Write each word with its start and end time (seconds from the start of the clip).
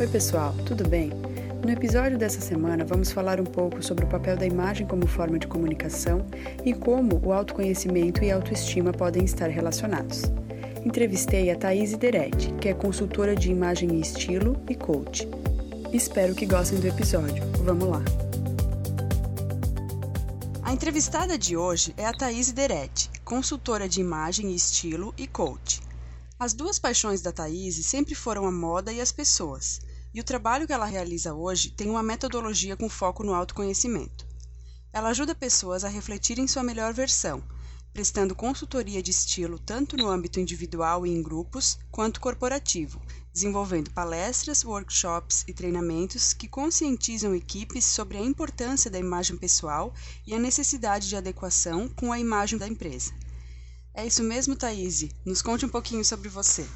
Oi, 0.00 0.08
pessoal, 0.08 0.54
tudo 0.64 0.88
bem? 0.88 1.10
No 1.62 1.70
episódio 1.70 2.16
dessa 2.16 2.40
semana, 2.40 2.86
vamos 2.86 3.12
falar 3.12 3.38
um 3.38 3.44
pouco 3.44 3.82
sobre 3.82 4.06
o 4.06 4.08
papel 4.08 4.34
da 4.34 4.46
imagem 4.46 4.86
como 4.86 5.06
forma 5.06 5.38
de 5.38 5.46
comunicação 5.46 6.26
e 6.64 6.72
como 6.72 7.20
o 7.22 7.34
autoconhecimento 7.34 8.24
e 8.24 8.30
a 8.30 8.36
autoestima 8.36 8.94
podem 8.94 9.26
estar 9.26 9.48
relacionados. 9.48 10.22
Entrevistei 10.86 11.50
a 11.50 11.54
Thaís 11.54 11.94
Deretti, 11.98 12.50
que 12.54 12.70
é 12.70 12.72
consultora 12.72 13.36
de 13.36 13.50
imagem 13.50 13.90
e 13.90 14.00
estilo 14.00 14.58
e 14.70 14.74
coach. 14.74 15.28
Espero 15.92 16.34
que 16.34 16.46
gostem 16.46 16.80
do 16.80 16.86
episódio. 16.86 17.44
Vamos 17.62 17.86
lá! 17.86 18.02
A 20.62 20.72
entrevistada 20.72 21.36
de 21.36 21.58
hoje 21.58 21.92
é 21.98 22.06
a 22.06 22.14
Thaís 22.14 22.50
Deretti, 22.52 23.10
consultora 23.22 23.86
de 23.86 24.00
imagem 24.00 24.52
e 24.52 24.54
estilo 24.54 25.12
e 25.18 25.26
coach. 25.26 25.82
As 26.38 26.54
duas 26.54 26.78
paixões 26.78 27.20
da 27.20 27.30
Thaís 27.30 27.84
sempre 27.84 28.14
foram 28.14 28.46
a 28.46 28.50
moda 28.50 28.90
e 28.90 28.98
as 28.98 29.12
pessoas, 29.12 29.78
e 30.12 30.20
o 30.20 30.24
trabalho 30.24 30.66
que 30.66 30.72
ela 30.72 30.86
realiza 30.86 31.34
hoje 31.34 31.70
tem 31.70 31.88
uma 31.88 32.02
metodologia 32.02 32.76
com 32.76 32.88
foco 32.88 33.22
no 33.22 33.34
autoconhecimento. 33.34 34.26
Ela 34.92 35.10
ajuda 35.10 35.34
pessoas 35.34 35.84
a 35.84 35.88
refletirem 35.88 36.48
sua 36.48 36.62
melhor 36.62 36.92
versão, 36.92 37.42
prestando 37.92 38.34
consultoria 38.34 39.02
de 39.02 39.10
estilo 39.10 39.58
tanto 39.58 39.96
no 39.96 40.08
âmbito 40.08 40.40
individual 40.40 41.06
e 41.06 41.10
em 41.10 41.22
grupos, 41.22 41.78
quanto 41.90 42.20
corporativo, 42.20 43.00
desenvolvendo 43.32 43.90
palestras, 43.90 44.64
workshops 44.64 45.44
e 45.46 45.52
treinamentos 45.52 46.32
que 46.32 46.48
conscientizam 46.48 47.34
equipes 47.34 47.84
sobre 47.84 48.18
a 48.18 48.20
importância 48.20 48.90
da 48.90 48.98
imagem 48.98 49.36
pessoal 49.36 49.94
e 50.26 50.34
a 50.34 50.38
necessidade 50.38 51.08
de 51.08 51.16
adequação 51.16 51.88
com 51.88 52.12
a 52.12 52.18
imagem 52.18 52.58
da 52.58 52.68
empresa. 52.68 53.12
É 53.94 54.06
isso 54.06 54.22
mesmo, 54.22 54.56
Thaís? 54.56 55.08
Nos 55.24 55.42
conte 55.42 55.66
um 55.66 55.68
pouquinho 55.68 56.04
sobre 56.04 56.28
você. 56.28 56.66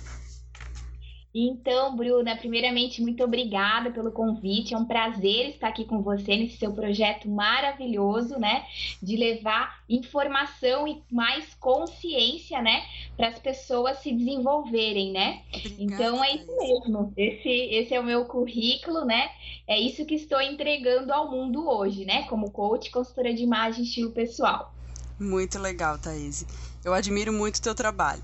Então, 1.34 1.96
Bruna, 1.96 2.36
primeiramente, 2.36 3.02
muito 3.02 3.24
obrigada 3.24 3.90
pelo 3.90 4.12
convite. 4.12 4.72
É 4.72 4.78
um 4.78 4.84
prazer 4.84 5.48
estar 5.48 5.66
aqui 5.66 5.84
com 5.84 6.00
você 6.00 6.36
nesse 6.36 6.58
seu 6.58 6.72
projeto 6.72 7.28
maravilhoso, 7.28 8.38
né? 8.38 8.64
De 9.02 9.16
levar 9.16 9.82
informação 9.88 10.86
e 10.86 11.02
mais 11.10 11.52
consciência, 11.54 12.62
né? 12.62 12.84
Para 13.16 13.28
as 13.28 13.38
pessoas 13.40 13.98
se 13.98 14.12
desenvolverem, 14.12 15.10
né? 15.10 15.42
Obrigada, 15.52 15.82
então, 15.82 16.22
é 16.22 16.36
isso 16.36 16.56
mesmo. 16.56 17.12
Esse, 17.16 17.48
esse 17.48 17.92
é 17.92 17.98
o 17.98 18.04
meu 18.04 18.26
currículo, 18.26 19.04
né? 19.04 19.28
É 19.66 19.76
isso 19.76 20.06
que 20.06 20.14
estou 20.14 20.40
entregando 20.40 21.12
ao 21.12 21.28
mundo 21.28 21.68
hoje, 21.68 22.04
né? 22.04 22.22
Como 22.28 22.52
coach, 22.52 22.92
consultora 22.92 23.34
de 23.34 23.42
imagem 23.42 23.82
e 23.82 23.86
estilo 23.88 24.12
pessoal. 24.12 24.72
Muito 25.18 25.58
legal, 25.58 25.98
Thaís. 25.98 26.46
Eu 26.84 26.94
admiro 26.94 27.32
muito 27.32 27.56
o 27.56 27.62
teu 27.62 27.74
trabalho. 27.74 28.22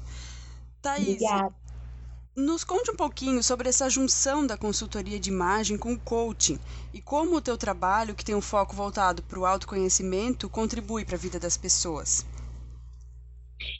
Thaís, 0.80 1.08
Obrigada. 1.08 1.60
Nos 2.36 2.62
conte 2.62 2.92
um 2.92 2.96
pouquinho 2.96 3.42
sobre 3.42 3.68
essa 3.68 3.90
junção 3.90 4.46
da 4.46 4.56
consultoria 4.56 5.18
de 5.18 5.28
imagem 5.28 5.76
com 5.76 5.94
o 5.94 5.98
coaching 5.98 6.60
e 6.94 7.02
como 7.02 7.34
o 7.34 7.40
teu 7.40 7.58
trabalho, 7.58 8.14
que 8.14 8.24
tem 8.24 8.36
um 8.36 8.40
foco 8.40 8.74
voltado 8.74 9.20
para 9.20 9.38
o 9.38 9.44
autoconhecimento, 9.44 10.48
contribui 10.48 11.04
para 11.04 11.16
a 11.16 11.18
vida 11.18 11.40
das 11.40 11.56
pessoas. 11.56 12.24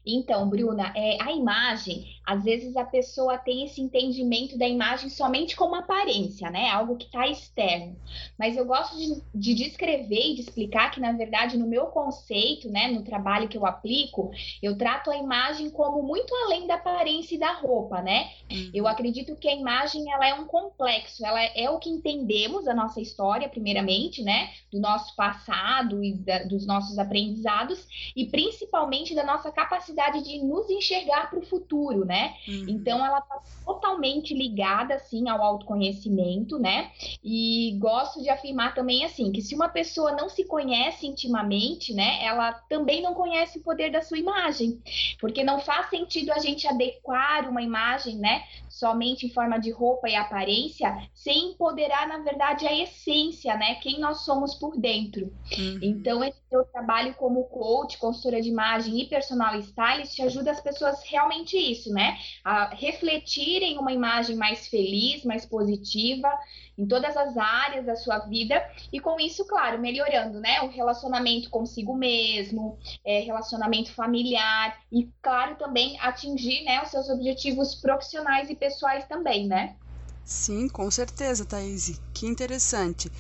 Então, 0.05 0.49
Bruna, 0.49 0.93
é, 0.97 1.19
a 1.21 1.33
imagem, 1.33 2.07
às 2.25 2.43
vezes 2.43 2.77
a 2.77 2.85
pessoa 2.85 3.37
tem 3.37 3.65
esse 3.65 3.81
entendimento 3.81 4.57
da 4.57 4.67
imagem 4.67 5.11
somente 5.11 5.55
como 5.55 5.75
aparência, 5.75 6.51
né? 6.51 6.71
Algo 6.71 6.97
que 6.97 7.07
está 7.07 7.27
externo. 7.29 7.97
Mas 8.39 8.57
eu 8.57 8.65
gosto 8.65 8.97
de, 8.97 9.23
de, 9.35 9.55
descrever 9.55 10.31
e 10.31 10.35
de 10.35 10.41
explicar 10.41 10.91
que, 10.91 11.01
na 11.01 11.13
verdade, 11.13 11.59
no 11.59 11.67
meu 11.67 11.87
conceito, 11.87 12.71
né, 12.71 12.89
no 12.89 13.03
trabalho 13.03 13.49
que 13.49 13.59
eu 13.59 13.67
aplico, 13.67 14.31
eu 14.63 14.77
trato 14.77 15.11
a 15.11 15.17
imagem 15.17 15.71
como 15.71 16.03
muito 16.03 16.35
além 16.47 16.67
da 16.67 16.75
aparência 16.75 17.35
e 17.35 17.39
da 17.39 17.53
roupa, 17.53 18.01
né? 18.01 18.31
Uhum. 18.51 18.71
Eu 18.73 18.89
acredito 18.89 19.37
que 19.37 19.49
a 19.49 19.55
imagem 19.55 20.11
ela 20.11 20.27
é 20.27 20.35
um 20.35 20.47
complexo, 20.47 21.25
ela 21.25 21.43
é 21.43 21.69
o 21.69 21.79
que 21.79 21.91
entendemos 21.91 22.65
da 22.65 22.75
nossa 22.75 23.01
história, 23.01 23.49
primeiramente, 23.49 24.23
né? 24.23 24.51
Do 24.73 24.81
nosso 24.81 25.15
passado 25.15 26.03
e 26.03 26.15
da, 26.15 26.45
dos 26.45 26.67
nossos 26.67 26.99
aprendizados, 26.99 27.87
e 28.17 28.27
principalmente 28.27 29.15
da 29.15 29.25
nossa 29.25 29.51
capacidade 29.53 29.90
capacidade 29.91 30.23
de 30.23 30.39
nos 30.43 30.69
enxergar 30.71 31.29
para 31.29 31.39
o 31.39 31.43
futuro, 31.43 32.05
né? 32.05 32.35
Uhum. 32.47 32.67
Então 32.69 33.05
ela 33.05 33.19
está 33.19 33.41
totalmente 33.65 34.35
ligada 34.35 34.95
assim 34.95 35.29
ao 35.29 35.43
autoconhecimento, 35.43 36.59
né? 36.59 36.91
E 37.23 37.77
gosto 37.79 38.23
de 38.23 38.29
afirmar 38.29 38.75
também 38.75 39.05
assim 39.05 39.33
que 39.33 39.43
se 39.43 39.55
uma 39.55 39.69
pessoa 39.69 40.13
não 40.13 40.29
se 40.29 40.45
conhece 40.45 41.07
intimamente, 41.07 41.93
né, 41.93 42.25
ela 42.25 42.53
também 42.53 43.03
não 43.03 43.15
conhece 43.15 43.59
o 43.59 43.63
poder 43.63 43.91
da 43.91 44.03
sua 44.03 44.19
imagem, 44.19 44.81
porque 45.21 45.45
não 45.45 45.61
faz 45.61 45.91
sentido 45.91 46.33
a 46.33 46.39
gente 46.39 46.67
adequar 46.67 47.49
uma 47.49 47.63
imagem, 47.63 48.17
né, 48.17 48.43
somente 48.69 49.27
em 49.27 49.31
forma 49.31 49.59
de 49.59 49.71
roupa 49.71 50.09
e 50.09 50.17
aparência, 50.17 50.97
sem 51.15 51.51
empoderar 51.53 52.09
na 52.09 52.19
verdade 52.19 52.67
a 52.67 52.83
essência, 52.83 53.57
né, 53.57 53.77
quem 53.77 54.01
nós 54.01 54.25
somos 54.25 54.55
por 54.55 54.79
dentro. 54.79 55.33
Uhum. 55.59 55.79
Então 55.83 56.25
esse 56.25 56.41
meu 56.51 56.65
trabalho 56.65 57.15
como 57.15 57.45
coach, 57.45 57.99
consultora 57.99 58.41
de 58.41 58.49
imagem 58.49 59.01
e 59.01 59.09
personal 59.09 59.59
stylist 59.59 60.19
ajuda 60.21 60.51
as 60.51 60.61
pessoas 60.61 61.03
realmente 61.05 61.57
isso, 61.57 61.93
né? 61.93 62.17
A 62.45 62.75
refletirem 62.75 63.79
uma 63.79 63.93
imagem 63.93 64.37
mais 64.37 64.67
feliz, 64.69 65.25
mais 65.25 65.47
positiva 65.47 66.31
em 66.81 66.87
todas 66.87 67.15
as 67.15 67.37
áreas 67.37 67.85
da 67.85 67.95
sua 67.95 68.21
vida 68.21 68.67
e 68.91 68.99
com 68.99 69.21
isso, 69.21 69.45
claro, 69.45 69.79
melhorando, 69.79 70.41
né? 70.41 70.63
O 70.63 70.69
relacionamento 70.69 71.51
consigo 71.51 71.95
mesmo, 71.95 72.79
é, 73.05 73.21
relacionamento 73.21 73.93
familiar 73.93 74.81
e, 74.91 75.11
claro, 75.21 75.57
também 75.57 76.01
atingir, 76.01 76.65
né, 76.65 76.83
os 76.83 76.91
seus 76.91 77.11
objetivos 77.11 77.75
profissionais 77.75 78.49
e 78.49 78.57
pessoais 78.57 79.05
também, 79.07 79.47
né? 79.47 79.77
Sim, 80.25 80.69
com 80.69 80.91
certeza, 80.91 81.45
Thaís. 81.45 82.01
Que 82.15 82.27
interessante. 82.27 83.11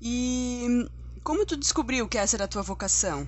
E 0.00 0.86
como 1.24 1.44
tu 1.44 1.56
descobriu 1.56 2.06
que 2.06 2.18
essa 2.18 2.36
era 2.36 2.44
a 2.44 2.48
tua 2.48 2.62
vocação? 2.62 3.26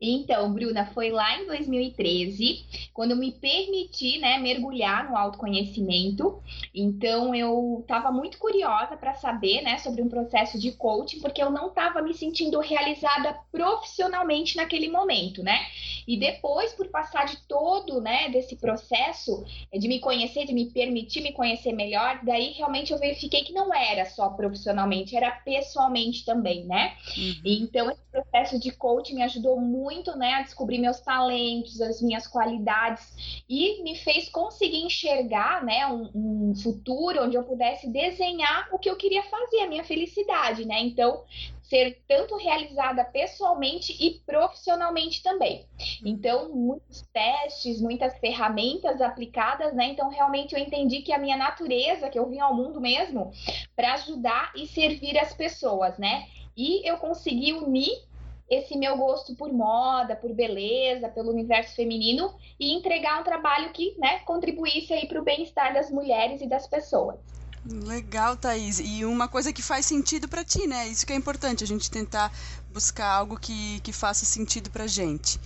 Então, 0.00 0.52
Bruna, 0.52 0.86
foi 0.86 1.10
lá 1.10 1.40
em 1.40 1.46
2013, 1.46 2.90
quando 2.94 3.12
eu 3.12 3.16
me 3.16 3.32
permiti, 3.32 4.18
né, 4.18 4.38
mergulhar 4.38 5.10
no 5.10 5.16
autoconhecimento. 5.16 6.40
Então, 6.72 7.34
eu 7.34 7.78
estava 7.80 8.12
muito 8.12 8.38
curiosa 8.38 8.96
para 8.96 9.14
saber, 9.14 9.60
né, 9.62 9.78
sobre 9.78 10.00
um 10.00 10.08
processo 10.08 10.58
de 10.58 10.70
coaching, 10.72 11.18
porque 11.20 11.42
eu 11.42 11.50
não 11.50 11.68
estava 11.68 12.00
me 12.00 12.14
sentindo 12.14 12.60
realizada 12.60 13.36
profissionalmente 13.50 14.56
naquele 14.56 14.88
momento, 14.88 15.42
né? 15.42 15.58
E 16.06 16.16
depois, 16.16 16.72
por 16.72 16.88
passar 16.88 17.26
de 17.26 17.36
todo, 17.48 18.00
né, 18.00 18.28
desse 18.28 18.56
processo 18.56 19.44
de 19.72 19.88
me 19.88 19.98
conhecer, 19.98 20.46
de 20.46 20.54
me 20.54 20.66
permitir 20.70 21.22
me 21.22 21.32
conhecer 21.32 21.72
melhor, 21.72 22.20
daí 22.22 22.52
realmente 22.52 22.92
eu 22.92 22.98
verifiquei 22.98 23.42
que 23.42 23.52
não 23.52 23.74
era 23.74 24.04
só 24.04 24.30
profissionalmente, 24.30 25.16
era 25.16 25.32
pessoalmente 25.32 26.24
também, 26.24 26.64
né? 26.64 26.96
Uhum. 27.16 27.40
Então, 27.44 27.90
esse 27.90 28.02
processo 28.12 28.60
de 28.60 28.70
coaching 28.70 29.16
me 29.16 29.22
ajudou 29.22 29.60
muito 29.60 29.87
muito 29.88 30.14
né, 30.18 30.34
a 30.34 30.42
descobrir 30.42 30.78
meus 30.78 31.00
talentos, 31.00 31.80
as 31.80 32.02
minhas 32.02 32.26
qualidades 32.26 33.42
e 33.48 33.82
me 33.82 33.96
fez 33.96 34.28
conseguir 34.28 34.82
enxergar 34.84 35.64
né, 35.64 35.86
um, 35.86 36.10
um, 36.14 36.54
futuro 36.54 37.24
onde 37.24 37.36
eu 37.36 37.42
pudesse 37.42 37.88
desenhar 37.88 38.68
o 38.70 38.78
que 38.78 38.90
eu 38.90 38.96
queria 38.96 39.22
fazer, 39.22 39.60
a 39.60 39.66
minha 39.66 39.84
felicidade, 39.84 40.66
né? 40.66 40.78
Então, 40.80 41.24
ser 41.62 42.02
tanto 42.06 42.36
realizada 42.36 43.04
pessoalmente 43.04 43.96
e 43.98 44.20
profissionalmente 44.26 45.22
também. 45.22 45.64
Então, 46.04 46.50
muitos 46.54 47.02
testes, 47.12 47.80
muitas 47.80 48.18
ferramentas 48.18 49.00
aplicadas, 49.00 49.74
né? 49.74 49.86
Então, 49.86 50.10
realmente 50.10 50.54
eu 50.54 50.60
entendi 50.60 51.00
que 51.00 51.12
a 51.12 51.18
minha 51.18 51.36
natureza, 51.36 52.10
que 52.10 52.18
eu 52.18 52.28
vim 52.28 52.40
ao 52.40 52.54
mundo 52.54 52.80
mesmo, 52.80 53.30
para 53.74 53.94
ajudar 53.94 54.52
e 54.54 54.66
servir 54.66 55.18
as 55.18 55.34
pessoas, 55.34 55.96
né? 55.98 56.26
E 56.56 56.88
eu 56.88 56.96
consegui 56.96 57.52
unir 57.52 58.07
esse 58.48 58.76
meu 58.76 58.96
gosto 58.96 59.34
por 59.34 59.52
moda, 59.52 60.16
por 60.16 60.32
beleza, 60.32 61.08
pelo 61.08 61.30
universo 61.30 61.74
feminino 61.74 62.34
e 62.58 62.74
entregar 62.74 63.20
um 63.20 63.24
trabalho 63.24 63.72
que, 63.72 63.94
né, 63.98 64.20
contribuísse 64.20 64.92
aí 64.92 65.06
para 65.06 65.20
o 65.20 65.24
bem-estar 65.24 65.74
das 65.74 65.90
mulheres 65.90 66.40
e 66.40 66.46
das 66.46 66.66
pessoas. 66.66 67.18
Legal, 67.64 68.36
Thaís. 68.36 68.80
E 68.80 69.04
uma 69.04 69.28
coisa 69.28 69.52
que 69.52 69.60
faz 69.60 69.84
sentido 69.84 70.26
para 70.28 70.44
ti, 70.44 70.66
né? 70.66 70.88
Isso 70.88 71.06
que 71.06 71.12
é 71.12 71.16
importante, 71.16 71.62
a 71.62 71.66
gente 71.66 71.90
tentar 71.90 72.32
buscar 72.72 73.10
algo 73.10 73.38
que, 73.38 73.80
que 73.80 73.92
faça 73.92 74.24
sentido 74.24 74.70
pra 74.70 74.86
gente. 74.86 75.38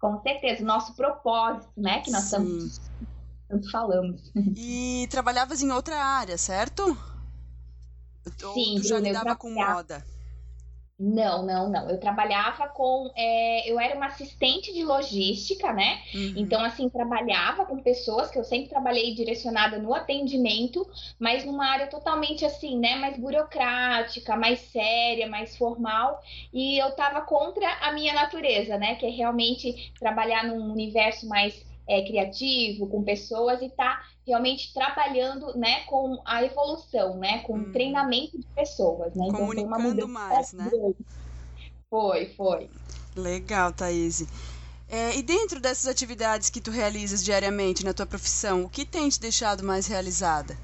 Com 0.00 0.20
certeza, 0.22 0.62
o 0.62 0.66
nosso 0.66 0.94
propósito, 0.94 1.72
né? 1.76 2.00
Que 2.00 2.10
nós 2.10 2.24
Sim. 2.24 2.70
tanto 3.48 3.70
falamos. 3.70 4.32
E 4.56 5.06
trabalhavas 5.10 5.60
em 5.60 5.70
outra 5.70 6.02
área, 6.02 6.38
certo? 6.38 6.96
Sim, 8.38 8.46
Ou 8.46 8.80
tu 8.80 8.82
já 8.82 8.98
lidava 8.98 9.36
com 9.36 9.50
moda? 9.50 10.04
Não, 10.98 11.44
não, 11.44 11.68
não. 11.68 11.90
Eu 11.90 12.00
trabalhava 12.00 12.68
com. 12.68 13.10
É, 13.14 13.70
eu 13.70 13.78
era 13.78 13.94
uma 13.94 14.06
assistente 14.06 14.72
de 14.72 14.82
logística, 14.82 15.70
né? 15.70 16.00
Uhum. 16.14 16.34
Então, 16.36 16.64
assim, 16.64 16.88
trabalhava 16.88 17.66
com 17.66 17.82
pessoas 17.82 18.30
que 18.30 18.38
eu 18.38 18.44
sempre 18.44 18.70
trabalhei 18.70 19.14
direcionada 19.14 19.78
no 19.78 19.92
atendimento, 19.92 20.88
mas 21.18 21.44
numa 21.44 21.66
área 21.66 21.86
totalmente 21.86 22.46
assim, 22.46 22.78
né? 22.78 22.96
Mais 22.96 23.18
burocrática, 23.18 24.36
mais 24.36 24.58
séria, 24.60 25.28
mais 25.28 25.54
formal. 25.58 26.18
E 26.50 26.78
eu 26.78 26.90
tava 26.92 27.20
contra 27.20 27.68
a 27.82 27.92
minha 27.92 28.14
natureza, 28.14 28.78
né? 28.78 28.94
Que 28.94 29.04
é 29.04 29.10
realmente 29.10 29.92
trabalhar 30.00 30.44
num 30.44 30.72
universo 30.72 31.28
mais 31.28 31.62
é, 31.88 32.02
criativo, 32.02 32.88
com 32.88 33.02
pessoas 33.02 33.60
e 33.62 33.66
está 33.66 34.00
realmente 34.26 34.72
trabalhando, 34.74 35.56
né, 35.56 35.84
com 35.84 36.20
a 36.24 36.42
evolução, 36.44 37.16
né, 37.18 37.38
com 37.40 37.54
hum. 37.54 37.72
treinamento 37.72 38.38
de 38.38 38.46
pessoas, 38.48 39.14
né? 39.14 39.26
Então, 39.28 39.40
Comunicando 39.40 40.08
mais, 40.08 40.52
né? 40.52 40.70
Foi, 41.88 42.26
foi. 42.36 42.68
Legal, 43.14 43.72
Thaís. 43.72 44.26
É, 44.88 45.16
e 45.16 45.22
dentro 45.22 45.60
dessas 45.60 45.86
atividades 45.86 46.50
que 46.50 46.60
tu 46.60 46.70
realizas 46.70 47.24
diariamente 47.24 47.84
na 47.84 47.92
tua 47.92 48.06
profissão, 48.06 48.64
o 48.64 48.68
que 48.68 48.84
tem 48.84 49.08
te 49.08 49.20
deixado 49.20 49.64
mais 49.64 49.86
realizada? 49.86 50.56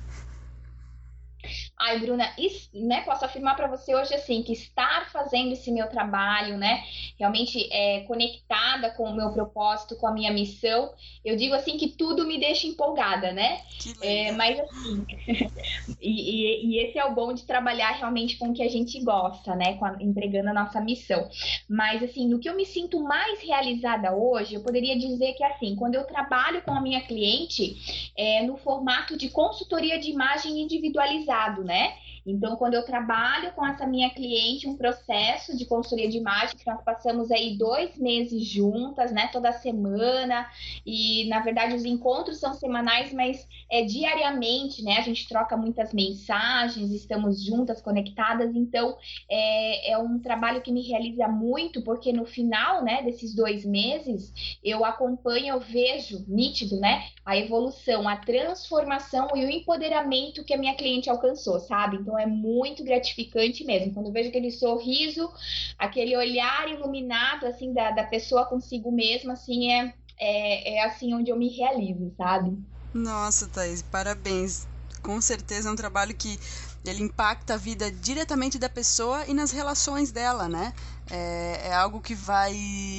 Ai, 1.85 1.99
Bruna, 1.99 2.33
isso, 2.39 2.69
né, 2.73 3.01
posso 3.01 3.25
afirmar 3.25 3.57
para 3.57 3.67
você 3.67 3.93
hoje 3.93 4.15
assim 4.15 4.41
que 4.41 4.53
estar 4.53 5.11
fazendo 5.11 5.53
esse 5.53 5.73
meu 5.73 5.89
trabalho, 5.89 6.57
né, 6.57 6.85
realmente 7.19 7.69
é, 7.73 8.03
conectada 8.03 8.91
com 8.91 9.03
o 9.03 9.17
meu 9.17 9.33
propósito, 9.33 9.97
com 9.97 10.07
a 10.07 10.13
minha 10.13 10.33
missão, 10.33 10.93
eu 11.25 11.35
digo 11.37 11.57
assim 11.57 11.77
que 11.77 11.89
tudo 11.89 12.25
me 12.25 12.39
deixa 12.39 12.69
empolgada, 12.69 13.33
né? 13.33 13.63
É, 14.01 14.31
mas 14.31 14.61
assim, 14.61 15.05
e, 16.01 16.11
e, 16.11 16.67
e, 16.67 16.79
esse 16.79 17.01
é 17.01 17.05
o 17.05 17.15
bom 17.15 17.33
de 17.33 17.45
trabalhar 17.45 17.91
realmente 17.91 18.39
com 18.39 18.51
o 18.51 18.55
que 18.55 18.63
a 18.63 18.71
gente 18.71 19.01
gosta, 19.03 19.57
né, 19.57 19.77
a, 19.83 19.97
entregando 20.01 20.51
a 20.51 20.55
nossa 20.55 20.81
missão. 20.81 21.29
Mas 21.69 22.01
assim, 22.01 22.29
no 22.29 22.39
que 22.39 22.49
eu 22.49 22.55
me 22.55 22.65
sinto 22.65 23.03
mais 23.03 23.43
realizada 23.43 24.15
hoje, 24.15 24.55
eu 24.55 24.63
poderia 24.63 24.97
dizer 24.97 25.33
que 25.33 25.43
assim, 25.43 25.75
quando 25.75 25.97
eu 25.97 26.05
trabalho 26.05 26.63
com 26.63 26.73
a 26.73 26.81
minha 26.81 27.01
cliente 27.01 28.13
é, 28.17 28.43
no 28.43 28.57
formato 28.57 29.17
de 29.17 29.29
consultoria 29.29 29.99
de 29.99 30.13
imagem 30.13 30.61
individualizado, 30.61 31.65
né? 31.65 31.72
Né? 31.73 31.95
Então, 32.25 32.57
quando 32.57 32.75
eu 32.75 32.85
trabalho 32.85 33.53
com 33.53 33.67
essa 33.67 33.87
minha 33.87 34.11
cliente, 34.11 34.69
um 34.69 34.77
processo 34.77 35.57
de 35.57 35.67
consultoria 35.67 36.09
de 36.09 36.19
imagem, 36.19 36.57
que 36.57 36.67
nós 36.67 36.83
passamos 36.83 37.31
aí 37.31 37.57
dois 37.57 37.97
meses 37.99 38.45
juntas, 38.45 39.13
né? 39.13 39.29
Toda 39.33 39.53
semana, 39.53 40.49
e 40.87 41.27
na 41.29 41.41
verdade 41.41 41.75
os 41.75 41.85
encontros 41.85 42.39
são 42.39 42.55
semanais, 42.55 43.13
mas 43.13 43.47
é 43.71 43.83
diariamente, 43.83 44.83
né? 44.83 44.99
A 44.99 45.03
gente 45.03 45.29
troca 45.29 45.57
muitas 45.57 45.93
mensagens, 45.93 46.91
estamos 46.93 47.45
juntas, 47.45 47.81
conectadas, 47.81 48.55
então 48.55 48.97
é, 49.29 49.93
é 49.93 49.99
um 49.99 50.19
trabalho 50.19 50.63
que 50.63 50.73
me 50.73 50.83
realiza 50.83 51.27
muito, 51.29 51.83
porque 51.83 52.13
no 52.13 52.25
final, 52.25 52.85
né, 52.85 53.03
desses 53.03 53.35
dois 53.35 53.65
meses, 53.65 54.33
eu 54.63 54.85
acompanho, 54.85 55.55
eu 55.55 55.61
vejo 55.61 56.25
nítido, 56.29 56.77
né? 56.77 57.09
A 57.25 57.37
evolução, 57.37 58.09
a 58.09 58.17
transformação 58.17 59.29
e 59.35 59.45
o 59.45 59.51
empoderamento 59.51 60.45
que 60.45 60.55
a 60.55 60.59
minha 60.59 60.75
cliente 60.75 61.11
alcançou, 61.11 61.59
sabe? 61.61 61.97
Então 61.97 62.12
é 62.19 62.27
muito 62.27 62.85
gratificante 62.85 63.65
mesmo. 63.65 63.95
Quando 63.95 64.07
eu 64.07 64.13
vejo 64.13 64.29
aquele 64.29 64.51
sorriso, 64.51 65.31
aquele 65.79 66.17
olhar 66.17 66.69
iluminado 66.69 67.47
assim 67.47 67.73
da, 67.73 67.91
da 67.91 68.05
pessoa 68.05 68.47
consigo 68.47 68.91
mesma, 68.91 69.35
assim 69.35 69.73
é, 69.73 69.95
é, 70.19 70.75
é 70.75 70.85
assim 70.85 71.15
onde 71.15 71.31
eu 71.31 71.37
me 71.37 71.49
realizo, 71.49 72.13
sabe? 72.17 72.57
Nossa, 72.93 73.49
Thaís, 73.49 73.83
parabéns. 73.83 74.67
Com 75.03 75.21
certeza 75.21 75.69
é 75.69 75.73
um 75.73 75.77
trabalho 75.77 76.15
que 76.15 76.39
ele 76.85 77.03
impacta 77.03 77.55
a 77.55 77.57
vida 77.57 77.91
diretamente 77.91 78.59
da 78.59 78.69
pessoa 78.69 79.25
e 79.27 79.35
nas 79.35 79.51
relações 79.51 80.13
dela, 80.13 80.49
né? 80.49 80.73
É, 81.11 81.69
é 81.69 81.73
algo 81.75 82.01
que 82.01 82.15
vai 82.15 82.55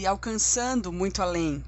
alcançando 0.06 0.92
muito 0.92 1.22
além. 1.22 1.64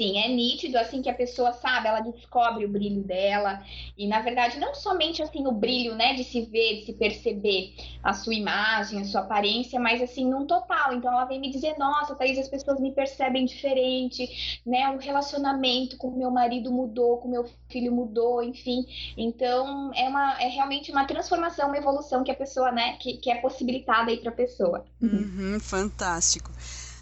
Sim, 0.00 0.16
é 0.16 0.28
nítido 0.28 0.78
assim 0.78 1.02
que 1.02 1.10
a 1.10 1.14
pessoa 1.14 1.52
sabe, 1.52 1.86
ela 1.86 2.00
descobre 2.00 2.64
o 2.64 2.68
brilho 2.70 3.02
dela 3.02 3.62
e 3.98 4.08
na 4.08 4.22
verdade 4.22 4.58
não 4.58 4.74
somente 4.74 5.22
assim 5.22 5.46
o 5.46 5.52
brilho, 5.52 5.94
né, 5.94 6.14
de 6.14 6.24
se 6.24 6.40
ver, 6.40 6.76
de 6.76 6.86
se 6.86 6.94
perceber 6.94 7.74
a 8.02 8.14
sua 8.14 8.32
imagem, 8.32 9.02
a 9.02 9.04
sua 9.04 9.20
aparência, 9.20 9.78
mas 9.78 10.00
assim 10.00 10.24
num 10.24 10.46
total. 10.46 10.94
Então 10.94 11.12
ela 11.12 11.26
vem 11.26 11.38
me 11.38 11.50
dizer, 11.50 11.76
nossa, 11.76 12.14
Thaís, 12.14 12.38
as 12.38 12.48
pessoas 12.48 12.80
me 12.80 12.92
percebem 12.92 13.44
diferente, 13.44 14.62
né, 14.64 14.88
o 14.88 14.96
relacionamento 14.96 15.98
com 15.98 16.10
meu 16.12 16.30
marido 16.30 16.72
mudou, 16.72 17.18
com 17.18 17.28
meu 17.28 17.44
filho 17.68 17.92
mudou, 17.92 18.42
enfim. 18.42 18.86
Então 19.18 19.92
é 19.94 20.08
uma 20.08 20.40
é 20.40 20.48
realmente 20.48 20.90
uma 20.90 21.04
transformação, 21.04 21.66
uma 21.66 21.76
evolução 21.76 22.24
que 22.24 22.30
a 22.30 22.34
pessoa, 22.34 22.72
né, 22.72 22.96
que, 22.96 23.18
que 23.18 23.30
é 23.30 23.34
possibilitada 23.34 24.10
aí 24.10 24.16
para 24.16 24.30
a 24.30 24.34
pessoa. 24.34 24.82
Uhum, 25.02 25.60
fantástico. 25.60 26.50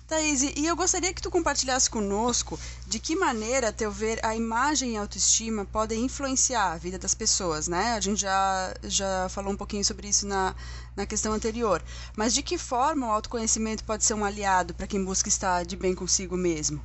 Thaís, 0.08 0.42
e 0.42 0.64
eu 0.64 0.74
gostaria 0.74 1.12
que 1.12 1.20
tu 1.20 1.30
compartilhasse 1.30 1.90
conosco 1.90 2.58
de 2.86 2.98
que 2.98 3.14
maneira, 3.14 3.70
teu 3.70 3.92
ver, 3.92 4.18
a 4.24 4.34
imagem 4.34 4.92
e 4.92 4.96
a 4.96 5.02
autoestima 5.02 5.66
podem 5.66 6.02
influenciar 6.02 6.72
a 6.72 6.78
vida 6.78 6.98
das 6.98 7.14
pessoas, 7.14 7.68
né? 7.68 7.92
A 7.92 8.00
gente 8.00 8.22
já, 8.22 8.74
já 8.84 9.28
falou 9.28 9.52
um 9.52 9.56
pouquinho 9.56 9.84
sobre 9.84 10.08
isso 10.08 10.26
na, 10.26 10.56
na 10.96 11.04
questão 11.04 11.34
anterior. 11.34 11.82
Mas 12.16 12.32
de 12.32 12.42
que 12.42 12.56
forma 12.56 13.06
o 13.06 13.10
autoconhecimento 13.10 13.84
pode 13.84 14.02
ser 14.02 14.14
um 14.14 14.24
aliado 14.24 14.72
para 14.72 14.86
quem 14.86 15.04
busca 15.04 15.28
estar 15.28 15.66
de 15.66 15.76
bem 15.76 15.94
consigo 15.94 16.38
mesmo? 16.38 16.80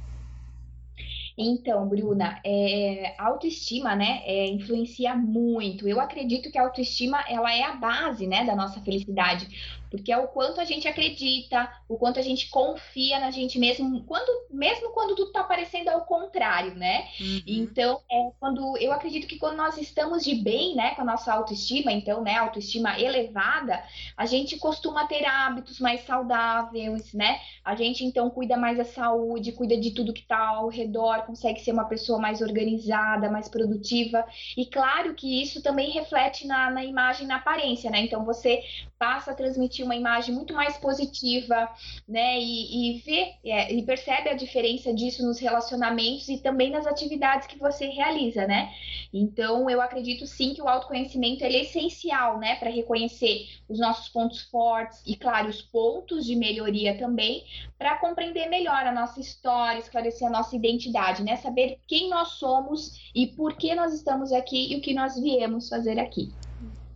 Então, 1.37 1.87
Bruna, 1.87 2.39
é, 2.45 3.15
a 3.17 3.27
autoestima, 3.27 3.95
né, 3.95 4.21
é, 4.25 4.47
influencia 4.47 5.15
muito. 5.15 5.87
Eu 5.87 5.99
acredito 5.99 6.51
que 6.51 6.57
a 6.59 6.63
autoestima, 6.63 7.23
ela 7.27 7.51
é 7.51 7.63
a 7.63 7.75
base, 7.75 8.27
né, 8.27 8.45
da 8.45 8.55
nossa 8.55 8.79
felicidade 8.81 9.47
porque 9.93 10.11
é 10.11 10.17
o 10.17 10.27
quanto 10.27 10.59
a 10.59 10.65
gente 10.65 10.87
acredita, 10.87 11.71
o 11.87 11.99
quanto 11.99 12.19
a 12.19 12.23
gente 12.23 12.49
confia 12.49 13.19
na 13.19 13.29
gente 13.29 13.59
mesmo, 13.59 14.03
quando, 14.05 14.47
mesmo 14.49 14.89
quando 14.89 15.15
tudo 15.15 15.27
está 15.27 15.43
parecendo 15.43 15.91
ao 15.91 16.01
contrário, 16.01 16.73
né? 16.73 17.05
Uhum. 17.21 17.41
Então, 17.45 18.01
é 18.11 18.31
quando 18.39 18.75
eu 18.79 18.91
acredito 18.91 19.27
que 19.27 19.37
quando 19.37 19.55
nós 19.55 19.77
estamos 19.77 20.23
de 20.23 20.33
bem, 20.33 20.75
né, 20.75 20.95
com 20.95 21.03
a 21.03 21.05
nossa 21.05 21.31
autoestima, 21.31 21.91
então, 21.91 22.23
né, 22.23 22.37
autoestima 22.37 22.99
elevada, 22.99 23.83
a 24.17 24.25
gente 24.25 24.57
costuma 24.57 25.05
ter 25.05 25.23
hábitos 25.27 25.79
mais 25.79 26.03
saudáveis, 26.07 27.13
né? 27.13 27.39
A 27.63 27.75
gente 27.75 28.03
então 28.03 28.31
cuida 28.31 28.57
mais 28.57 28.79
da 28.79 28.85
saúde, 28.85 29.51
cuida 29.51 29.77
de 29.77 29.91
tudo 29.91 30.11
que 30.11 30.21
está 30.21 30.39
ao 30.39 30.69
redor, 30.69 31.21
consegue 31.27 31.59
ser 31.59 31.71
uma 31.71 31.85
pessoa 31.85 32.17
mais 32.17 32.41
organizada, 32.41 33.29
mais 33.29 33.47
produtiva. 33.47 34.25
E 34.57 34.65
claro 34.65 35.13
que 35.13 35.39
isso 35.39 35.61
também 35.61 35.91
reflete 35.91 36.47
na, 36.47 36.71
na 36.71 36.83
imagem, 36.83 37.27
na 37.27 37.35
aparência, 37.35 37.91
né? 37.91 37.99
Então 37.99 38.25
você 38.25 38.63
passa 38.97 39.31
a 39.31 39.35
transmitir 39.35 39.82
uma 39.83 39.95
imagem 39.95 40.33
muito 40.33 40.53
mais 40.53 40.77
positiva, 40.77 41.69
né? 42.07 42.39
E, 42.39 42.97
e 42.97 42.99
vê 42.99 43.33
é, 43.45 43.73
e 43.73 43.83
percebe 43.83 44.29
a 44.29 44.33
diferença 44.33 44.93
disso 44.93 45.25
nos 45.25 45.39
relacionamentos 45.39 46.27
e 46.29 46.37
também 46.37 46.69
nas 46.69 46.85
atividades 46.87 47.47
que 47.47 47.57
você 47.57 47.87
realiza, 47.87 48.47
né? 48.47 48.73
Então, 49.13 49.69
eu 49.69 49.79
acredito 49.81 50.25
sim 50.25 50.53
que 50.53 50.61
o 50.61 50.67
autoconhecimento 50.67 51.43
é 51.43 51.51
essencial, 51.51 52.39
né, 52.39 52.55
para 52.55 52.69
reconhecer 52.69 53.47
os 53.69 53.79
nossos 53.79 54.09
pontos 54.09 54.41
fortes 54.41 55.01
e, 55.05 55.15
claro, 55.15 55.49
os 55.49 55.61
pontos 55.61 56.25
de 56.25 56.35
melhoria 56.35 56.97
também, 56.97 57.43
para 57.77 57.97
compreender 57.97 58.49
melhor 58.49 58.85
a 58.85 58.91
nossa 58.91 59.19
história, 59.19 59.79
esclarecer 59.79 60.27
a 60.27 60.31
nossa 60.31 60.55
identidade, 60.55 61.23
né? 61.23 61.35
Saber 61.37 61.79
quem 61.87 62.09
nós 62.09 62.29
somos 62.33 63.11
e 63.13 63.27
por 63.27 63.55
que 63.55 63.75
nós 63.75 63.93
estamos 63.93 64.31
aqui 64.31 64.73
e 64.73 64.77
o 64.77 64.81
que 64.81 64.93
nós 64.93 65.19
viemos 65.19 65.69
fazer 65.69 65.99
aqui. 65.99 66.31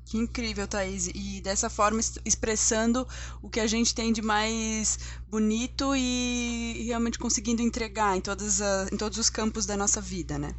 Que 0.09 0.17
incrível, 0.17 0.65
Thaís. 0.67 1.07
E 1.13 1.41
dessa 1.41 1.69
forma 1.69 1.99
expressando 2.23 3.05
o 3.41 3.49
que 3.49 3.59
a 3.59 3.67
gente 3.67 3.93
tem 3.93 4.13
de 4.13 4.21
mais 4.21 4.99
bonito 5.27 5.93
e 5.95 6.85
realmente 6.85 7.19
conseguindo 7.19 7.61
entregar 7.61 8.15
em, 8.15 8.21
todas 8.21 8.61
em 8.91 8.95
todos 8.95 9.17
os 9.17 9.29
campos 9.29 9.65
da 9.65 9.75
nossa 9.75 9.99
vida, 9.99 10.37
né? 10.37 10.55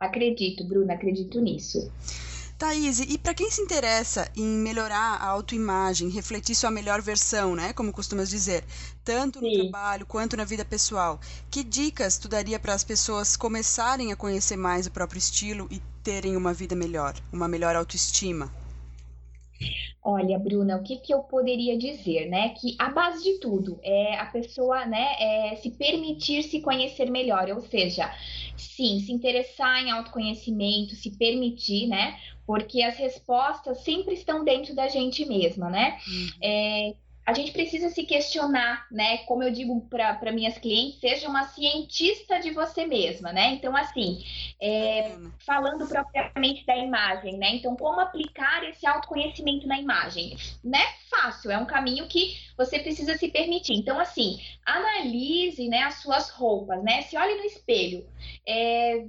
Acredito, 0.00 0.64
Bruna, 0.64 0.94
acredito 0.94 1.38
nisso. 1.40 1.90
Thaís, 2.58 3.00
e 3.00 3.18
para 3.18 3.34
quem 3.34 3.50
se 3.50 3.60
interessa 3.60 4.30
em 4.34 4.46
melhorar 4.46 5.16
a 5.20 5.26
autoimagem, 5.26 6.08
refletir 6.08 6.54
sua 6.54 6.70
melhor 6.70 7.02
versão, 7.02 7.54
né, 7.54 7.72
como 7.74 7.92
costumas 7.92 8.30
dizer, 8.30 8.64
tanto 9.04 9.42
no 9.42 9.50
Sim. 9.50 9.52
trabalho 9.52 10.06
quanto 10.06 10.36
na 10.38 10.44
vida 10.44 10.64
pessoal, 10.64 11.20
que 11.50 11.62
dicas 11.62 12.16
tu 12.18 12.28
daria 12.28 12.58
para 12.58 12.72
as 12.72 12.82
pessoas 12.82 13.36
começarem 13.36 14.10
a 14.10 14.16
conhecer 14.16 14.56
mais 14.56 14.86
o 14.86 14.90
próprio 14.90 15.18
estilo 15.18 15.66
e 15.70 15.82
terem 16.02 16.34
uma 16.36 16.54
vida 16.54 16.74
melhor, 16.74 17.14
uma 17.30 17.46
melhor 17.46 17.76
autoestima? 17.76 18.50
Olha, 20.02 20.38
Bruna, 20.38 20.76
o 20.76 20.82
que, 20.82 20.96
que 20.96 21.12
eu 21.12 21.20
poderia 21.20 21.76
dizer, 21.76 22.26
né? 22.28 22.50
Que 22.50 22.76
a 22.78 22.90
base 22.90 23.24
de 23.24 23.40
tudo 23.40 23.78
é 23.82 24.16
a 24.16 24.26
pessoa, 24.26 24.86
né, 24.86 25.16
é 25.18 25.56
se 25.56 25.70
permitir 25.70 26.44
se 26.44 26.60
conhecer 26.60 27.10
melhor, 27.10 27.50
ou 27.50 27.60
seja, 27.60 28.12
sim, 28.56 29.00
se 29.00 29.12
interessar 29.12 29.82
em 29.82 29.90
autoconhecimento, 29.90 30.94
se 30.94 31.10
permitir, 31.16 31.88
né? 31.88 32.16
porque 32.46 32.80
as 32.80 32.96
respostas 32.96 33.80
sempre 33.80 34.14
estão 34.14 34.44
dentro 34.44 34.74
da 34.74 34.86
gente 34.86 35.26
mesma, 35.26 35.68
né? 35.68 35.98
Uhum. 36.06 36.28
É, 36.40 36.94
a 37.26 37.32
gente 37.32 37.50
precisa 37.50 37.88
se 37.90 38.04
questionar, 38.04 38.86
né? 38.88 39.18
Como 39.18 39.42
eu 39.42 39.50
digo 39.50 39.80
para 39.90 40.30
minhas 40.32 40.56
clientes, 40.58 41.00
seja 41.00 41.28
uma 41.28 41.48
cientista 41.48 42.38
de 42.38 42.52
você 42.52 42.86
mesma, 42.86 43.32
né? 43.32 43.54
Então, 43.54 43.76
assim, 43.76 44.24
é, 44.62 45.12
falando 45.44 45.88
propriamente 45.88 46.64
da 46.64 46.76
imagem, 46.76 47.36
né? 47.36 47.56
Então, 47.56 47.74
como 47.74 47.98
aplicar 47.98 48.62
esse 48.68 48.86
autoconhecimento 48.86 49.66
na 49.66 49.76
imagem? 49.76 50.36
Não 50.62 50.78
é 50.78 50.86
fácil, 51.10 51.50
é 51.50 51.58
um 51.58 51.66
caminho 51.66 52.06
que 52.06 52.38
você 52.56 52.78
precisa 52.78 53.18
se 53.18 53.28
permitir. 53.28 53.74
Então, 53.74 53.98
assim, 53.98 54.40
analise 54.64 55.68
né, 55.68 55.82
as 55.82 55.94
suas 55.94 56.30
roupas, 56.30 56.80
né? 56.84 57.02
Se 57.02 57.16
olhe 57.16 57.34
no 57.34 57.44
espelho. 57.44 58.06
É, 58.46 59.04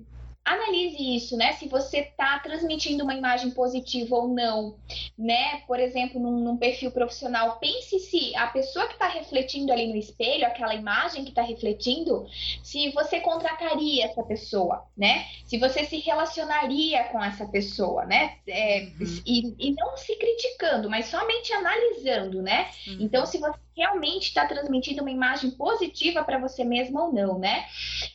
analise 0.48 1.16
isso, 1.16 1.36
né? 1.36 1.54
Se 1.54 1.68
você 1.68 2.00
está 2.00 2.40
transmitindo 2.40 3.04
uma 3.04 3.14
imagem 3.14 3.52
positiva 3.52 4.16
ou 4.16 4.30
não, 4.30 4.78
né? 5.18 5.62
Por 5.68 5.80
exemplo, 5.80 6.20
num, 6.20 6.40
num 6.40 6.58
perfil 6.58 6.90
profissional, 6.92 7.58
pense 7.60 8.00
se 8.00 8.36
a 8.36 8.48
pessoa 8.48 8.88
que 8.88 8.94
está 8.94 9.10
refletindo 9.10 9.74
ali 9.74 9.88
no 9.88 9.98
espelho, 9.98 10.46
aquela 10.46 10.74
imagem 10.74 11.24
que 11.24 11.30
está 11.30 11.42
refletindo, 11.42 12.26
se 12.64 12.90
você 12.92 13.20
contrataria 13.20 14.06
essa 14.06 14.24
pessoa, 14.24 14.86
né? 14.96 15.26
Se 15.46 15.58
você 15.58 15.84
se 15.84 15.98
relacionaria 15.98 17.04
com 17.06 17.22
essa 17.22 17.46
pessoa, 17.46 18.06
né? 18.06 18.38
É, 18.48 18.88
uhum. 19.00 19.22
e, 19.26 19.56
e, 19.60 19.74
não 19.74 19.98
se 19.98 20.16
criticando, 20.16 20.90
mas 20.90 21.08
somente 21.08 21.52
analisando, 21.52 22.42
né? 22.42 22.70
Uhum. 22.88 22.98
Então, 23.02 23.26
se 23.26 23.38
você 23.38 23.67
realmente 23.78 24.24
está 24.30 24.48
transmitindo 24.48 25.02
uma 25.02 25.12
imagem 25.12 25.52
positiva 25.52 26.24
para 26.24 26.40
você 26.40 26.64
mesmo 26.66 27.00
ou 27.00 27.14
não, 27.14 27.40
né? 27.40 27.66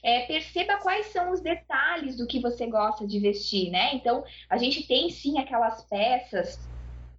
É, 0.02 0.21
perceba 0.26 0.78
quais 0.78 1.07
são 1.07 1.33
os 1.33 1.40
detalhes 1.40 2.16
do 2.16 2.26
que 2.26 2.40
você 2.40 2.66
gosta 2.66 3.07
de 3.07 3.21
vestir, 3.21 3.71
né? 3.71 3.95
Então, 3.95 4.25
a 4.50 4.59
gente 4.59 4.87
tem 4.87 5.11
sim 5.11 5.38
aquelas 5.38 5.83
peças 5.88 6.71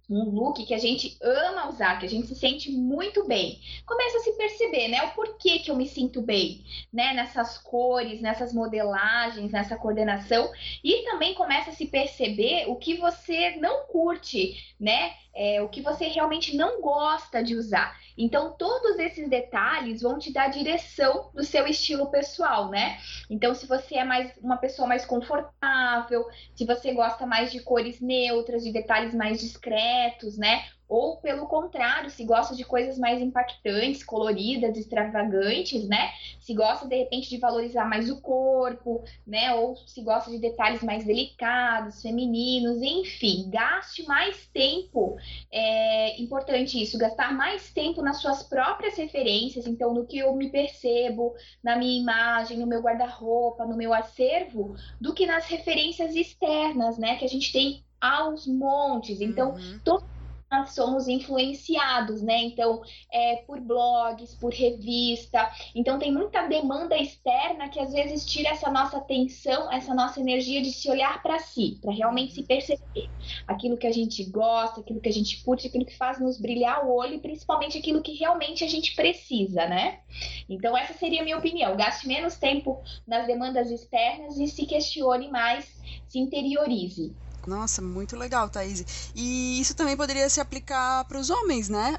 um 0.08 0.24
look 0.30 0.64
que 0.64 0.74
a 0.74 0.78
gente 0.78 1.16
ama 1.22 1.68
usar, 1.68 1.98
que 1.98 2.06
a 2.06 2.08
gente 2.08 2.26
se 2.26 2.34
sente 2.34 2.70
muito 2.70 3.26
bem. 3.26 3.58
Começa 3.86 4.18
a 4.18 4.20
se 4.20 4.32
perceber, 4.32 4.88
né? 4.88 5.02
O 5.04 5.14
porquê 5.14 5.58
que 5.58 5.70
eu 5.70 5.76
me 5.76 5.88
sinto 5.88 6.20
bem, 6.20 6.64
né? 6.92 7.14
Nessas 7.14 7.58
cores, 7.58 8.20
nessas 8.20 8.52
modelagens, 8.52 9.50
nessa 9.50 9.76
coordenação. 9.76 10.50
E 10.82 11.04
também 11.04 11.34
começa 11.34 11.70
a 11.70 11.74
se 11.74 11.86
perceber 11.86 12.66
o 12.68 12.76
que 12.76 12.94
você 12.94 13.56
não 13.56 13.86
curte, 13.86 14.74
né? 14.78 15.14
É, 15.36 15.60
o 15.62 15.68
que 15.68 15.80
você 15.80 16.06
realmente 16.06 16.56
não 16.56 16.80
gosta 16.80 17.42
de 17.42 17.56
usar. 17.56 17.98
Então, 18.16 18.52
todos 18.52 18.96
esses 19.00 19.28
detalhes 19.28 20.00
vão 20.00 20.16
te 20.16 20.32
dar 20.32 20.46
direção 20.46 21.30
do 21.34 21.42
seu 21.42 21.66
estilo 21.66 22.06
pessoal, 22.06 22.68
né? 22.68 22.98
Então, 23.28 23.52
se 23.52 23.66
você 23.66 23.96
é 23.96 24.04
mais 24.04 24.32
uma 24.40 24.56
pessoa 24.56 24.86
mais 24.86 25.04
confortável, 25.04 26.24
se 26.54 26.64
você 26.64 26.92
gosta 26.92 27.26
mais 27.26 27.50
de 27.50 27.58
cores 27.58 28.00
neutras, 28.00 28.62
de 28.62 28.70
detalhes 28.70 29.12
mais 29.12 29.40
discretos, 29.40 29.93
né? 30.36 30.64
Ou, 30.86 31.16
pelo 31.16 31.46
contrário, 31.46 32.10
se 32.10 32.24
gosta 32.24 32.54
de 32.54 32.62
coisas 32.62 32.98
mais 32.98 33.20
impactantes, 33.20 34.04
coloridas, 34.04 34.76
extravagantes, 34.76 35.88
né? 35.88 36.10
Se 36.38 36.52
gosta, 36.54 36.86
de 36.86 36.96
repente, 36.96 37.30
de 37.30 37.38
valorizar 37.38 37.86
mais 37.86 38.10
o 38.10 38.20
corpo, 38.20 39.02
né? 39.26 39.54
Ou 39.54 39.76
se 39.76 40.02
gosta 40.02 40.30
de 40.30 40.38
detalhes 40.38 40.82
mais 40.82 41.04
delicados, 41.04 42.02
femininos, 42.02 42.82
enfim, 42.82 43.48
gaste 43.48 44.02
mais 44.06 44.46
tempo. 44.48 45.16
É 45.50 46.20
importante 46.20 46.80
isso, 46.80 46.98
gastar 46.98 47.32
mais 47.32 47.72
tempo 47.72 48.02
nas 48.02 48.20
suas 48.20 48.42
próprias 48.42 48.96
referências, 48.96 49.66
então, 49.66 49.94
no 49.94 50.06
que 50.06 50.18
eu 50.18 50.34
me 50.36 50.50
percebo, 50.50 51.34
na 51.62 51.76
minha 51.76 51.98
imagem, 51.98 52.58
no 52.58 52.66
meu 52.66 52.82
guarda-roupa, 52.82 53.64
no 53.64 53.76
meu 53.76 53.94
acervo, 53.94 54.76
do 55.00 55.14
que 55.14 55.24
nas 55.24 55.46
referências 55.46 56.14
externas, 56.14 56.98
né? 56.98 57.16
Que 57.16 57.24
a 57.24 57.28
gente 57.28 57.50
tem 57.50 57.83
aos 58.00 58.46
montes. 58.46 59.20
Então, 59.20 59.54
uhum. 59.54 59.80
todo 59.84 60.04
nós 60.54 60.74
somos 60.74 61.08
influenciados, 61.08 62.22
né? 62.22 62.42
Então, 62.44 62.82
é, 63.12 63.36
por 63.46 63.60
blogs, 63.60 64.34
por 64.36 64.52
revista. 64.52 65.50
Então, 65.74 65.98
tem 65.98 66.12
muita 66.12 66.46
demanda 66.46 66.96
externa 66.96 67.68
que 67.68 67.80
às 67.80 67.92
vezes 67.92 68.24
tira 68.24 68.50
essa 68.50 68.70
nossa 68.70 68.98
atenção, 68.98 69.70
essa 69.72 69.92
nossa 69.94 70.20
energia 70.20 70.62
de 70.62 70.70
se 70.70 70.88
olhar 70.88 71.22
para 71.22 71.38
si, 71.38 71.78
para 71.80 71.92
realmente 71.92 72.34
se 72.34 72.42
perceber. 72.42 73.10
Aquilo 73.46 73.76
que 73.76 73.86
a 73.86 73.92
gente 73.92 74.24
gosta, 74.24 74.80
aquilo 74.80 75.00
que 75.00 75.08
a 75.08 75.12
gente 75.12 75.42
curte, 75.42 75.66
aquilo 75.66 75.84
que 75.84 75.96
faz 75.96 76.20
nos 76.20 76.40
brilhar 76.40 76.86
o 76.86 76.94
olho 76.94 77.14
e 77.14 77.20
principalmente 77.20 77.78
aquilo 77.78 78.02
que 78.02 78.12
realmente 78.12 78.62
a 78.62 78.68
gente 78.68 78.94
precisa, 78.94 79.66
né? 79.66 80.00
Então, 80.48 80.76
essa 80.76 80.94
seria 80.94 81.22
a 81.22 81.24
minha 81.24 81.38
opinião. 81.38 81.76
Gaste 81.76 82.06
menos 82.06 82.36
tempo 82.36 82.80
nas 83.06 83.26
demandas 83.26 83.70
externas 83.70 84.38
e 84.38 84.46
se 84.46 84.66
questione 84.66 85.28
mais, 85.28 85.82
se 86.06 86.18
interiorize. 86.18 87.14
Nossa, 87.46 87.82
muito 87.82 88.16
legal, 88.16 88.48
Thaís. 88.50 89.10
E 89.14 89.60
isso 89.60 89.74
também 89.74 89.96
poderia 89.96 90.28
se 90.30 90.40
aplicar 90.40 91.04
para 91.04 91.18
os 91.18 91.30
homens, 91.30 91.68
né? 91.68 91.98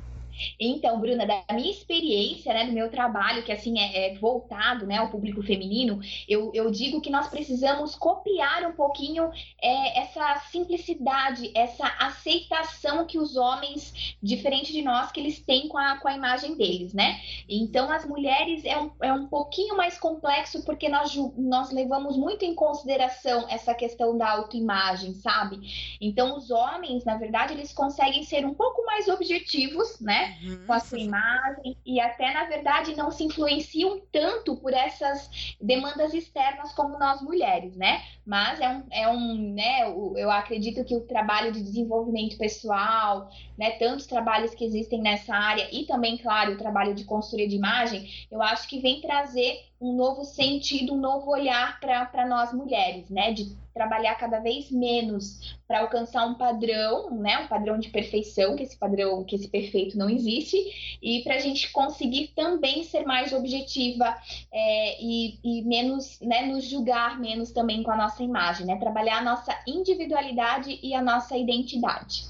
Então, 0.60 1.00
Bruna, 1.00 1.26
da 1.26 1.44
minha 1.54 1.72
experiência, 1.72 2.54
né, 2.54 2.66
do 2.66 2.72
meu 2.72 2.90
trabalho, 2.90 3.44
que 3.44 3.52
assim 3.52 3.80
é, 3.80 4.14
é, 4.14 4.16
voltado, 4.16 4.86
né, 4.86 4.98
ao 4.98 5.10
público 5.10 5.42
feminino, 5.42 6.00
eu, 6.28 6.52
eu 6.54 6.70
digo 6.72 7.02
que 7.02 7.10
nós 7.10 7.28
precisamos 7.28 7.96
copiar 7.96 8.66
um 8.66 8.74
pouquinho 8.74 9.30
é, 9.62 10.00
essa 10.00 10.40
simplicidade, 10.52 11.52
essa 11.56 11.88
aceitação 12.00 13.06
que 13.06 13.18
os 13.18 13.36
homens, 13.36 14.18
diferente 14.22 14.72
de 14.72 14.82
nós, 14.82 15.12
que 15.12 15.20
eles 15.20 15.40
têm 15.40 15.68
com 15.68 15.78
a, 15.78 15.98
com 15.98 16.08
a 16.08 16.16
imagem 16.16 16.56
deles, 16.56 16.94
né? 16.94 17.20
Então, 17.48 17.92
as 17.92 18.06
mulheres 18.06 18.66
é 18.66 18.78
um, 18.78 18.92
é 19.02 19.14
um 19.14 19.28
pouquinho 19.28 19.76
mais 19.76 19.98
complexo 19.98 20.64
porque 20.64 20.90
nós, 20.90 21.16
nós 21.38 21.72
levamos 21.72 22.18
muito 22.18 22.46
em 22.46 22.56
consideração 22.56 23.46
essa 23.50 23.74
questão 23.74 24.18
da 24.18 24.30
autoimagem, 24.30 25.14
sabe? 25.14 25.60
Então, 26.00 26.38
os 26.38 26.50
homens, 26.52 27.04
na 27.06 27.18
verdade, 27.18 27.54
eles 27.54 27.74
conseguem 27.74 28.24
ser 28.24 28.46
um 28.46 28.54
pouco 28.54 28.86
mais 28.86 29.08
objetivos, 29.08 30.00
né? 30.26 30.38
uhum. 30.44 30.66
com 30.66 30.74
a 30.74 30.80
sua 30.80 31.00
imagem 31.00 31.78
e 31.86 32.00
até, 32.00 32.34
na 32.34 32.46
verdade, 32.46 32.96
não 32.96 33.12
se 33.12 33.24
influenciam 33.24 34.02
tanto 34.12 34.56
por 34.58 34.74
essas 34.74 35.56
demandas 35.62 36.14
externas 36.14 36.74
como 36.74 36.98
nós 36.98 37.22
mulheres, 37.22 37.76
né? 37.76 38.02
Mas 38.26 38.60
é 38.60 38.70
um, 38.70 38.84
é 38.92 39.08
um 39.08 39.54
né, 39.54 39.88
eu 40.18 40.32
acredito 40.32 40.84
que 40.84 40.96
o 40.96 41.02
trabalho 41.02 41.52
de 41.52 41.62
desenvolvimento 41.62 42.38
pessoal, 42.38 43.30
né, 43.58 43.72
tantos 43.72 44.08
trabalhos 44.08 44.54
que 44.56 44.66
existem 44.66 45.02
nessa 45.02 45.36
área 45.36 45.68
e 45.72 45.86
também, 45.86 46.18
claro, 46.18 46.54
o 46.54 46.58
trabalho 46.58 46.96
de 46.96 47.04
consultoria 47.04 47.48
de 47.48 47.56
imagem, 47.56 48.10
eu 48.32 48.42
acho 48.42 48.68
que 48.68 48.80
vem 48.80 49.02
trazer 49.02 49.66
um 49.86 49.96
novo 49.96 50.24
sentido, 50.24 50.94
um 50.94 50.98
novo 50.98 51.30
olhar 51.30 51.80
para 51.80 52.26
nós 52.28 52.52
mulheres, 52.52 53.08
né? 53.10 53.32
De 53.32 53.56
trabalhar 53.74 54.16
cada 54.16 54.40
vez 54.40 54.72
menos 54.72 55.56
para 55.68 55.82
alcançar 55.82 56.26
um 56.26 56.34
padrão, 56.34 57.12
né? 57.12 57.38
Um 57.40 57.48
padrão 57.48 57.78
de 57.78 57.90
perfeição, 57.90 58.56
que 58.56 58.64
esse 58.64 58.78
padrão, 58.78 59.24
que 59.24 59.36
esse 59.36 59.48
perfeito 59.48 59.98
não 59.98 60.10
existe, 60.10 60.98
e 61.02 61.22
para 61.24 61.36
a 61.36 61.40
gente 61.40 61.72
conseguir 61.72 62.30
também 62.36 62.84
ser 62.84 63.06
mais 63.06 63.32
objetiva 63.32 64.18
é, 64.52 65.04
e, 65.04 65.38
e, 65.44 65.62
menos, 65.64 66.20
né? 66.20 66.48
Nos 66.48 66.64
julgar 66.66 67.20
menos 67.20 67.52
também 67.52 67.84
com 67.84 67.92
a 67.92 67.98
nossa 67.98 68.24
imagem, 68.24 68.66
né? 68.66 68.78
Trabalhar 68.78 69.20
a 69.20 69.24
nossa 69.24 69.56
individualidade 69.68 70.80
e 70.82 70.96
a 70.96 71.02
nossa 71.02 71.38
identidade. 71.38 72.26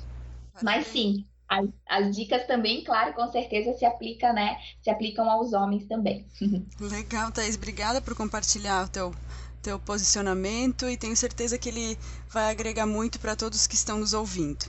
Mas 0.61 0.87
sim, 0.87 1.25
as, 1.47 1.67
as, 1.87 2.15
dicas 2.15 2.45
também, 2.47 2.83
claro, 2.83 3.13
com 3.13 3.31
certeza 3.31 3.73
se 3.73 3.85
aplica, 3.85 4.33
né? 4.33 4.57
Se 4.81 4.89
aplicam 4.89 5.29
aos 5.29 5.53
homens 5.53 5.87
também. 5.87 6.25
Legal, 6.79 7.31
Thaís. 7.31 7.55
Obrigada 7.55 8.01
por 8.01 8.15
compartilhar 8.15 8.85
o 8.85 8.89
teu, 8.89 9.13
teu 9.61 9.79
posicionamento 9.79 10.89
e 10.89 10.97
tenho 10.97 11.15
certeza 11.15 11.57
que 11.57 11.69
ele 11.69 11.97
vai 12.29 12.51
agregar 12.51 12.85
muito 12.85 13.19
para 13.19 13.35
todos 13.35 13.67
que 13.67 13.75
estão 13.75 13.99
nos 13.99 14.13
ouvindo. 14.13 14.65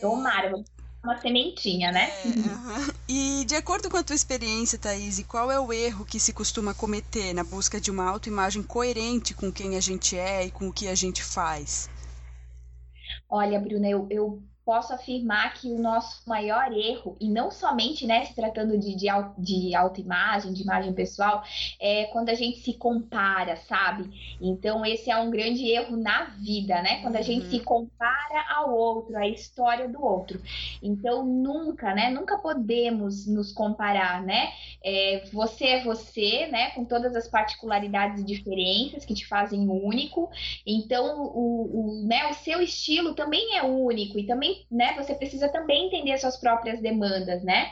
Tomara, 0.00 0.52
uma 1.04 1.20
sementinha, 1.20 1.92
né? 1.92 2.10
É, 2.10 2.26
uhum. 2.26 2.94
E 3.06 3.44
de 3.44 3.54
acordo 3.54 3.90
com 3.90 3.96
a 3.96 4.02
tua 4.02 4.16
experiência, 4.16 4.78
Thaís, 4.78 5.22
qual 5.28 5.52
é 5.52 5.60
o 5.60 5.72
erro 5.72 6.04
que 6.04 6.18
se 6.18 6.32
costuma 6.32 6.74
cometer 6.74 7.34
na 7.34 7.44
busca 7.44 7.80
de 7.80 7.90
uma 7.90 8.08
autoimagem 8.08 8.62
coerente 8.62 9.34
com 9.34 9.52
quem 9.52 9.76
a 9.76 9.80
gente 9.80 10.16
é 10.16 10.46
e 10.46 10.50
com 10.50 10.68
o 10.68 10.72
que 10.72 10.88
a 10.88 10.94
gente 10.94 11.22
faz? 11.22 11.90
Olha, 13.28 13.60
Bruna, 13.60 13.88
eu, 13.88 14.06
eu 14.10 14.42
posso 14.64 14.92
afirmar 14.92 15.52
que 15.54 15.70
o 15.70 15.78
nosso 15.78 16.28
maior 16.28 16.72
erro, 16.72 17.16
e 17.20 17.28
não 17.28 17.50
somente 17.50 18.06
né, 18.06 18.24
se 18.24 18.34
tratando 18.34 18.78
de, 18.78 18.94
de, 18.96 19.06
de 19.38 19.74
autoimagem, 19.74 20.52
de 20.52 20.62
imagem 20.62 20.92
pessoal, 20.92 21.42
é 21.80 22.04
quando 22.06 22.30
a 22.30 22.34
gente 22.34 22.60
se 22.60 22.74
compara, 22.74 23.56
sabe? 23.56 24.36
Então, 24.40 24.84
esse 24.84 25.10
é 25.10 25.16
um 25.16 25.30
grande 25.30 25.68
erro 25.68 25.96
na 25.96 26.24
vida, 26.24 26.80
né? 26.82 27.02
Quando 27.02 27.16
a 27.16 27.18
uhum. 27.18 27.24
gente 27.24 27.46
se 27.46 27.60
compara 27.60 28.44
ao 28.54 28.74
outro, 28.74 29.16
à 29.16 29.28
história 29.28 29.88
do 29.88 30.02
outro. 30.02 30.40
Então, 30.82 31.24
nunca, 31.24 31.94
né? 31.94 32.10
Nunca 32.10 32.38
podemos 32.38 33.26
nos 33.26 33.52
comparar, 33.52 34.22
né? 34.22 34.52
É, 34.82 35.24
você 35.32 35.66
é 35.66 35.84
você, 35.84 36.46
né? 36.46 36.70
Com 36.70 36.84
todas 36.84 37.14
as 37.14 37.28
particularidades 37.28 38.22
e 38.22 38.24
diferenças 38.24 39.04
que 39.04 39.14
te 39.14 39.26
fazem 39.26 39.68
único. 39.68 40.30
Então, 40.66 41.22
o, 41.34 42.00
o, 42.00 42.06
né, 42.06 42.30
o 42.30 42.34
seu 42.34 42.60
estilo 42.60 43.14
também 43.14 43.56
é 43.56 43.62
único 43.62 44.18
e 44.18 44.26
também 44.26 44.53
né, 44.70 44.94
você 44.96 45.14
precisa 45.14 45.48
também 45.48 45.86
entender 45.86 46.16
suas 46.18 46.36
próprias 46.36 46.80
demandas, 46.80 47.42
né? 47.42 47.70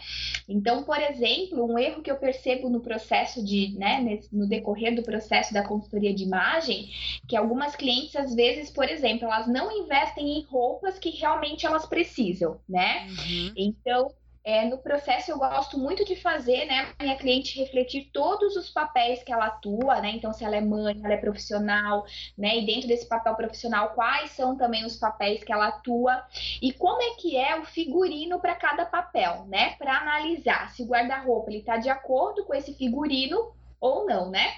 Então, 0.49 0.83
por 0.83 0.99
exemplo, 1.01 1.65
um 1.65 1.79
erro 1.79 2.03
que 2.03 2.11
eu 2.11 2.17
percebo 2.17 2.69
no 2.69 2.81
processo 2.81 3.45
de, 3.45 3.75
né, 3.79 4.21
no 4.33 4.49
decorrer 4.49 4.95
do 4.95 5.03
processo 5.03 5.53
da 5.53 5.63
consultoria 5.63 6.15
de 6.15 6.25
imagem, 6.25 6.91
que 7.29 7.37
algumas 7.37 7.77
clientes, 7.77 8.17
às 8.17 8.35
vezes, 8.35 8.71
por 8.71 8.89
exemplo, 8.89 9.27
elas 9.27 9.47
não 9.47 9.71
investem 9.71 10.39
em 10.39 10.43
roupas 10.45 10.99
que 10.99 11.11
realmente 11.11 11.67
elas 11.67 11.87
precisam, 11.87 12.61
né? 12.69 13.07
Uhum. 13.09 13.53
Então, 13.57 14.13
é, 14.45 14.65
no 14.65 14.79
processo, 14.79 15.31
eu 15.31 15.39
gosto 15.39 15.79
muito 15.79 16.05
de 16.05 16.17
fazer, 16.17 16.65
né, 16.65 16.93
a 16.99 17.03
minha 17.05 17.17
cliente 17.17 17.59
refletir 17.59 18.11
todos 18.13 18.57
os 18.57 18.69
papéis 18.69 19.23
que 19.23 19.33
ela 19.33 19.47
atua, 19.47 20.01
né? 20.01 20.11
Então, 20.11 20.33
se 20.33 20.45
ela 20.45 20.57
é 20.57 20.61
mãe, 20.61 21.01
ela 21.03 21.15
é 21.15 21.17
profissional, 21.17 22.05
né? 22.37 22.59
E 22.59 22.67
dentro 22.67 22.89
desse 22.89 23.07
papel 23.07 23.37
profissional, 23.37 23.91
quais 23.91 24.31
são 24.33 24.57
também 24.57 24.85
os 24.85 24.97
papéis 24.97 25.45
que 25.45 25.53
ela 25.53 25.69
atua 25.69 26.25
e 26.61 26.73
como 26.73 27.01
é 27.01 27.15
que 27.15 27.37
é 27.37 27.59
o 27.59 27.65
figurino 27.65 28.41
para 28.41 28.57
cada 28.57 28.85
papel, 28.85 29.47
né? 29.47 29.77
Para 29.77 29.99
analisar 29.99 30.71
se 30.71 30.83
o 30.83 30.87
guarda-roupa 30.87 31.51
ele 31.51 31.61
está 31.61 31.77
de 31.77 31.89
acordo 31.89 32.45
com 32.45 32.55
esse 32.55 32.75
figurino 32.75 33.53
ou 33.81 34.07
não, 34.07 34.29
né? 34.29 34.55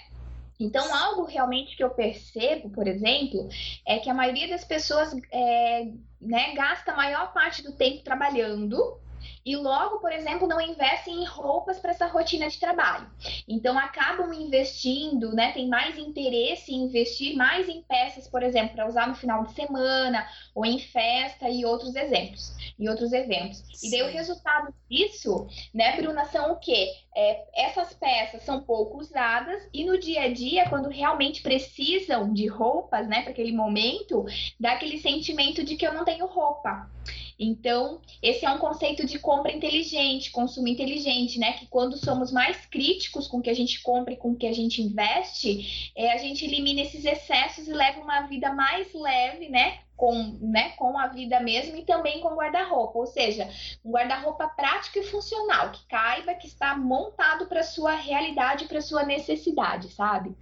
Então, 0.59 0.95
algo 0.95 1.25
realmente 1.25 1.77
que 1.77 1.85
eu 1.85 1.91
percebo, 1.91 2.71
por 2.71 2.87
exemplo, 2.87 3.49
é 3.85 3.99
que 3.99 4.09
a 4.09 4.15
maioria 4.15 4.49
das 4.49 4.65
pessoas 4.65 5.15
é, 5.31 5.89
né, 6.21 6.55
gasta 6.55 6.93
a 6.93 6.97
maior 6.97 7.33
parte 7.33 7.63
do 7.63 7.73
tempo 7.73 8.05
trabalhando 8.05 9.04
e 9.45 9.57
logo, 9.57 9.99
por 9.99 10.13
exemplo, 10.13 10.49
não 10.49 10.61
investem 10.61 11.23
em 11.23 11.27
roupas 11.27 11.79
para 11.79 11.91
essa 11.91 12.07
rotina 12.07 12.49
de 12.49 12.59
trabalho. 12.59 13.11
Então 13.47 13.79
acabam 13.79 14.33
investindo, 14.33 15.33
né? 15.33 15.53
Tem 15.53 15.69
mais 15.69 15.99
interesse 15.99 16.73
em 16.73 16.85
investir 16.85 17.37
mais 17.37 17.69
em 17.69 17.83
peças, 17.83 18.27
por 18.29 18.43
exemplo, 18.43 18.75
para 18.75 18.89
usar 18.89 19.07
no 19.07 19.15
final 19.15 19.45
de 19.45 19.53
semana 19.53 20.27
ou 20.55 20.65
em 20.65 20.79
festa 20.79 21.49
e 21.49 21.65
outros 21.65 21.95
exemplos, 21.95 22.55
e 22.79 22.89
outros 22.89 23.13
eventos. 23.13 23.65
Sim. 23.73 23.89
E 23.89 23.91
daí 23.91 24.03
o 24.03 24.13
resultado 24.13 24.75
disso, 24.89 25.47
né, 25.73 25.97
Bruna, 25.97 26.25
são 26.27 26.53
o 26.53 26.57
quê? 26.57 26.93
É, 27.17 27.45
essas 27.67 27.93
peças 27.95 28.43
são 28.43 28.61
pouco 28.61 28.99
usadas 28.99 29.69
e 29.73 29.85
no 29.85 29.99
dia 29.99 30.23
a 30.23 30.33
dia, 30.33 30.69
quando 30.69 30.89
realmente 30.89 31.43
precisam 31.43 32.33
de 32.33 32.47
roupas, 32.47 33.07
né, 33.07 33.23
para 33.23 33.31
aquele 33.31 33.53
momento, 33.53 34.25
dá 34.59 34.73
aquele 34.73 34.99
sentimento 34.99 35.63
de 35.63 35.77
que 35.77 35.87
eu 35.87 35.93
não 35.93 36.05
tenho 36.05 36.27
roupa. 36.27 36.91
Então, 37.39 38.01
esse 38.23 38.45
é 38.45 38.51
um 38.51 38.59
conceito 38.59 39.05
de 39.07 39.19
compra 39.19 39.53
inteligente, 39.53 40.31
consumo 40.31 40.69
inteligente, 40.69 41.39
né? 41.39 41.53
Que 41.53 41.67
quando 41.67 41.97
somos 41.97 42.31
mais 42.31 42.65
críticos 42.67 43.27
com 43.27 43.39
o 43.39 43.43
que 43.43 43.51
a 43.51 43.55
gente 43.55 43.83
compra 43.83 44.15
e 44.15 44.17
com 44.17 44.33
o 44.33 44.37
que 44.37 44.47
a 44.47 44.53
gente 44.53 44.81
investe, 44.81 45.93
é, 45.97 46.13
a 46.13 46.19
gente 46.19 46.45
elimina 46.45 46.83
esses 46.83 47.05
excessos 47.05 47.67
e 47.67 47.73
leva 47.73 48.01
uma 48.01 48.23
vida 48.23 48.53
mais 48.53 48.93
leve, 48.95 49.49
né? 49.49 49.79
Com, 49.97 50.37
né, 50.41 50.71
com 50.71 50.99
a 50.99 51.07
vida 51.07 51.39
mesmo 51.39 51.77
e 51.77 51.85
também 51.85 52.21
com 52.21 52.35
guarda-roupa, 52.35 52.99
ou 52.99 53.07
seja, 53.07 53.49
um 53.85 53.93
guarda-roupa 53.93 54.49
prático 54.49 54.99
e 54.99 55.05
funcional, 55.05 55.71
que 55.71 55.87
caiba, 55.87 56.35
que 56.35 56.49
está 56.49 56.77
montado 56.77 57.47
para 57.47 57.63
sua 57.63 57.95
realidade, 57.95 58.65
para 58.65 58.81
sua 58.81 59.05
necessidade, 59.05 59.93
sabe? 59.93 60.35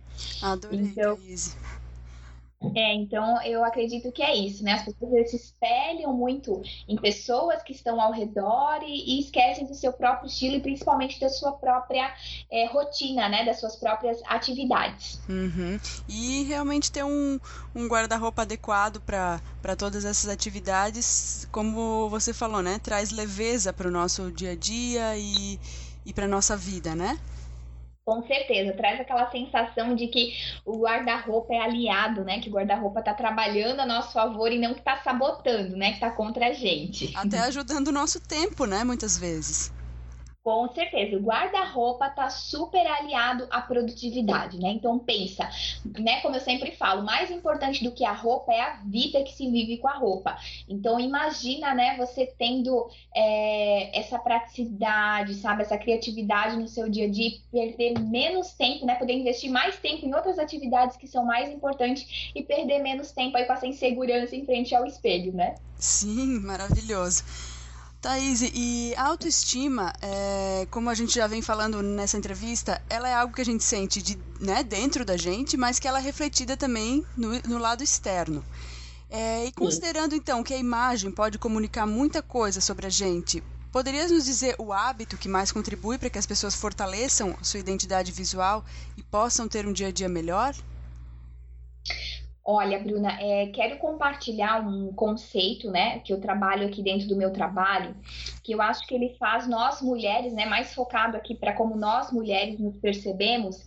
Adorei, 0.43 0.81
então, 0.81 1.19
é, 2.75 2.95
então 2.95 3.43
eu 3.43 3.65
acredito 3.65 4.11
que 4.13 4.23
é 4.23 4.35
isso, 4.35 4.63
né? 4.63 4.73
As 4.75 4.85
pessoas 4.85 5.31
se 5.31 5.37
espelham 5.37 6.13
muito 6.13 6.63
em 6.89 6.97
pessoas 6.97 7.63
que 7.63 7.73
estão 7.73 8.01
ao 8.01 8.13
redor 8.13 8.81
e, 8.83 9.17
e 9.17 9.21
esquecem 9.21 9.67
do 9.67 9.75
seu 9.75 9.93
próprio 9.93 10.29
estilo 10.29 10.57
e 10.57 10.61
principalmente 10.61 11.21
da 11.21 11.29
sua 11.29 11.53
própria 11.53 12.13
é, 12.51 12.67
rotina, 12.67 13.29
né? 13.29 13.45
Das 13.45 13.61
suas 13.61 13.77
próprias 13.77 14.21
atividades. 14.27 15.21
Uhum. 15.29 15.79
E 16.09 16.45
realmente 16.45 16.91
ter 16.91 17.05
um, 17.05 17.39
um 17.75 17.87
guarda-roupa 17.87 18.43
adequado 18.43 19.01
para 19.01 19.77
todas 19.77 20.05
essas 20.05 20.31
atividades, 20.31 21.49
como 21.51 22.09
você 22.09 22.33
falou, 22.33 22.63
né? 22.63 22.79
Traz 22.79 23.11
leveza 23.11 23.73
para 23.73 23.89
o 23.89 23.91
nosso 23.91 24.31
dia 24.31 24.53
a 24.53 24.57
dia 24.57 25.17
e, 25.17 25.59
e 26.07 26.13
para 26.13 26.29
nossa 26.29 26.57
vida, 26.57 26.95
né? 26.95 27.19
Com 28.05 28.27
certeza, 28.27 28.73
traz 28.73 29.01
aquela 29.01 29.31
sensação 29.31 29.95
de 29.95 30.09
que 30.09 30.35
o 30.65 30.79
guarda-roupa 30.81 31.55
é 31.55 31.61
aliado, 31.61 32.25
né? 32.25 32.41
Que 32.41 32.49
o 32.49 32.53
guarda-roupa 32.53 32.99
está 32.99 33.15
trabalhando 33.15 33.79
a 33.79 33.87
nosso 33.87 34.13
favor 34.13 34.51
e 34.51 34.59
não 34.59 34.75
que 34.75 34.81
está 34.81 35.01
sabotando, 35.05 35.77
né? 35.77 35.91
Que 35.91 35.95
está 35.95 36.11
contra 36.11 36.49
a 36.49 36.53
gente. 36.53 37.13
Até 37.15 37.39
ajudando 37.39 37.89
o 37.89 37.93
nosso 37.93 38.19
tempo, 38.19 38.67
né? 38.67 38.83
Muitas 38.83 39.17
vezes. 39.17 39.73
Com 40.43 40.69
certeza, 40.75 41.17
o 41.17 41.21
guarda-roupa 41.21 42.09
está 42.09 42.29
super 42.29 42.85
aliado 42.85 43.47
à 43.49 43.61
produtividade, 43.61 44.59
né? 44.59 44.71
Então 44.71 44.99
pensa, 44.99 45.49
né? 46.01 46.21
Como 46.21 46.35
eu 46.35 46.41
sempre 46.41 46.73
falo, 46.73 47.05
mais 47.05 47.31
importante 47.31 47.85
do 47.85 47.93
que 47.93 48.05
a 48.05 48.13
roupa 48.13 48.53
é 48.53 48.61
a 48.61 48.81
vida 48.85 49.23
que 49.23 49.33
se 49.33 49.49
vive 49.49 49.79
com 49.79 49.87
a 49.87 49.95
roupa. 49.95 50.37
Então 50.69 50.99
imagina, 50.99 51.73
né? 51.75 51.97
Você 51.97 52.27
tendo 52.37 52.89
é, 53.15 53.97
essa 53.97 54.19
praticidade, 54.19 55.35
sabe? 55.35 55.63
Essa 55.63 55.79
criatividade 55.79 56.57
no 56.57 56.67
seu 56.67 56.89
dia 56.89 57.07
a 57.07 57.09
dia, 57.09 57.39
perder 57.53 58.01
menos 58.01 58.53
tempo, 58.55 58.85
né? 58.85 58.97
Poder 58.97 59.13
investir 59.13 59.49
mais 59.49 59.77
tempo 59.77 60.05
em 60.05 60.13
outras 60.13 60.41
atividades 60.41 60.97
que 60.97 61.07
são 61.07 61.25
mais 61.25 61.51
importantes 61.51 62.33
e 62.35 62.43
perder 62.43 62.81
menos 62.81 63.13
tempo 63.13 63.37
aí 63.37 63.45
com 63.45 63.53
essa 63.53 63.67
insegurança 63.69 64.35
em 64.35 64.45
frente 64.45 64.75
ao 64.75 64.85
espelho, 64.87 65.33
né? 65.33 65.55
Sim, 65.77 66.41
maravilhoso. 66.41 67.23
Thaís, 68.03 68.43
e 68.43 68.93
a 68.97 69.05
autoestima, 69.05 69.93
é, 70.03 70.67
como 70.73 70.91
a 70.91 70.95
gente 70.95 71.15
já 71.15 71.29
vem 71.29 71.41
falando 71.41 71.81
nessa 71.81 72.19
entrevista, 72.19 72.83
ela 72.91 73.09
é 73.09 73.15
algo 73.15 73.33
que 73.33 73.41
a 73.41 73.45
gente 73.45 73.63
sente 73.63 74.03
de, 74.03 74.19
né, 74.41 74.65
dentro 74.65 75.05
da 75.05 75.17
gente, 75.17 75.57
mas 75.57 75.79
que 75.79 75.87
ela 75.87 76.01
é 76.01 76.03
refletida 76.03 76.57
também 76.57 77.07
no, 77.17 77.31
no 77.43 77.59
lado 77.59 77.85
externo. 77.85 78.45
É, 79.09 79.47
e 79.47 79.53
considerando 79.53 80.17
então 80.17 80.43
que 80.43 80.53
a 80.53 80.59
imagem 80.59 81.13
pode 81.13 81.39
comunicar 81.39 81.87
muita 81.87 82.21
coisa 82.21 82.61
sobre 82.61 82.89
a 82.89 82.91
gente, 82.91 83.41
poderias 83.71 84.11
nos 84.11 84.25
dizer 84.25 84.57
o 84.59 84.73
hábito 84.73 85.17
que 85.17 85.29
mais 85.29 85.53
contribui 85.53 85.97
para 85.97 86.11
que 86.11 86.19
as 86.19 86.27
pessoas 86.27 86.57
fortaleçam 86.57 87.37
sua 87.41 87.61
identidade 87.61 88.11
visual 88.11 88.65
e 88.97 89.03
possam 89.05 89.47
ter 89.47 89.65
um 89.65 89.73
dia 89.73 89.89
a 89.89 89.93
dia 89.93 90.09
melhor? 90.09 90.57
Olha, 92.45 92.79
Bruna, 92.79 93.21
é, 93.21 93.47
quero 93.47 93.79
compartilhar 93.79 94.67
um 94.67 94.93
conceito, 94.93 95.71
né, 95.71 96.01
que 96.01 96.13
eu 96.13 96.21
trabalho 96.21 96.67
aqui 96.67 96.83
dentro 96.83 97.07
do 97.07 97.17
meu 97.17 97.33
trabalho, 97.33 97.95
que 98.43 98.53
eu 98.53 98.61
acho 98.61 98.87
que 98.87 98.95
ele 98.95 99.17
faz 99.19 99.47
nós 99.47 99.81
mulheres, 99.81 100.33
né, 100.33 100.47
mais 100.47 100.75
focado 100.75 101.17
aqui 101.17 101.35
para 101.35 101.53
como 101.53 101.77
nós 101.77 102.11
mulheres 102.11 102.59
nos 102.59 102.77
percebemos 102.77 103.65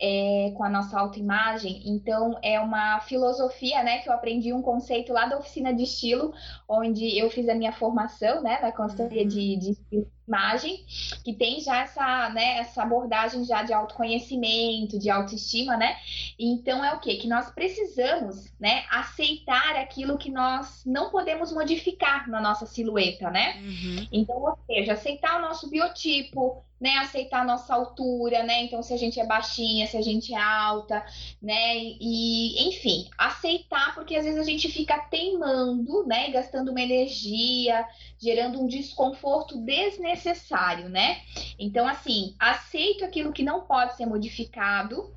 é, 0.00 0.52
com 0.56 0.64
a 0.64 0.68
nossa 0.68 0.98
autoimagem. 0.98 1.82
Então, 1.86 2.38
é 2.42 2.58
uma 2.60 3.00
filosofia, 3.00 3.82
né, 3.82 3.98
que 3.98 4.08
eu 4.08 4.12
aprendi 4.12 4.52
um 4.52 4.62
conceito 4.62 5.12
lá 5.12 5.26
da 5.26 5.38
oficina 5.38 5.72
de 5.72 5.84
estilo, 5.84 6.32
onde 6.68 7.18
eu 7.18 7.30
fiz 7.30 7.48
a 7.48 7.54
minha 7.54 7.72
formação, 7.72 8.42
né, 8.42 8.58
na 8.60 8.72
consultoria 8.72 9.24
de, 9.24 9.56
de 9.56 9.70
estilo 9.70 10.16
imagem, 10.26 10.84
que 11.24 11.32
tem 11.32 11.60
já 11.60 11.78
essa, 11.78 12.30
né, 12.30 12.58
essa 12.58 12.82
abordagem 12.82 13.44
já 13.44 13.62
de 13.62 13.72
autoconhecimento, 13.72 14.98
de 14.98 15.08
autoestima, 15.08 15.76
né? 15.76 15.96
Então 16.38 16.84
é 16.84 16.92
o 16.94 16.98
que? 16.98 17.14
Que 17.16 17.28
nós 17.28 17.50
precisamos, 17.50 18.52
né, 18.58 18.84
aceitar 18.90 19.76
aquilo 19.76 20.18
que 20.18 20.30
nós 20.30 20.82
não 20.84 21.10
podemos 21.10 21.52
modificar 21.52 22.28
na 22.28 22.40
nossa 22.40 22.66
silhueta, 22.66 23.30
né? 23.30 23.60
Uhum. 23.60 24.08
Então, 24.16 24.36
ou 24.36 24.58
seja, 24.66 24.94
aceitar 24.94 25.38
o 25.38 25.42
nosso 25.42 25.68
biotipo, 25.68 26.62
né, 26.80 26.90
aceitar 26.98 27.40
a 27.40 27.44
nossa 27.44 27.74
altura, 27.74 28.42
né? 28.42 28.64
Então, 28.64 28.82
se 28.82 28.92
a 28.92 28.96
gente 28.96 29.18
é 29.18 29.24
baixinha, 29.24 29.86
se 29.86 29.96
a 29.96 30.02
gente 30.02 30.34
é 30.34 30.40
alta, 30.40 31.04
né? 31.40 31.76
E, 31.78 32.68
enfim, 32.68 33.08
aceitar, 33.16 33.94
porque 33.94 34.14
às 34.14 34.24
vezes 34.24 34.38
a 34.38 34.44
gente 34.44 34.70
fica 34.70 34.98
teimando, 34.98 36.06
né? 36.06 36.30
Gastando 36.30 36.70
uma 36.70 36.82
energia, 36.82 37.86
gerando 38.18 38.60
um 38.60 38.66
desconforto 38.66 39.56
desnecessário, 39.56 40.88
né? 40.88 41.22
Então, 41.58 41.86
assim, 41.88 42.34
aceito 42.38 43.04
aquilo 43.04 43.32
que 43.32 43.42
não 43.42 43.62
pode 43.62 43.96
ser 43.96 44.04
modificado, 44.04 45.14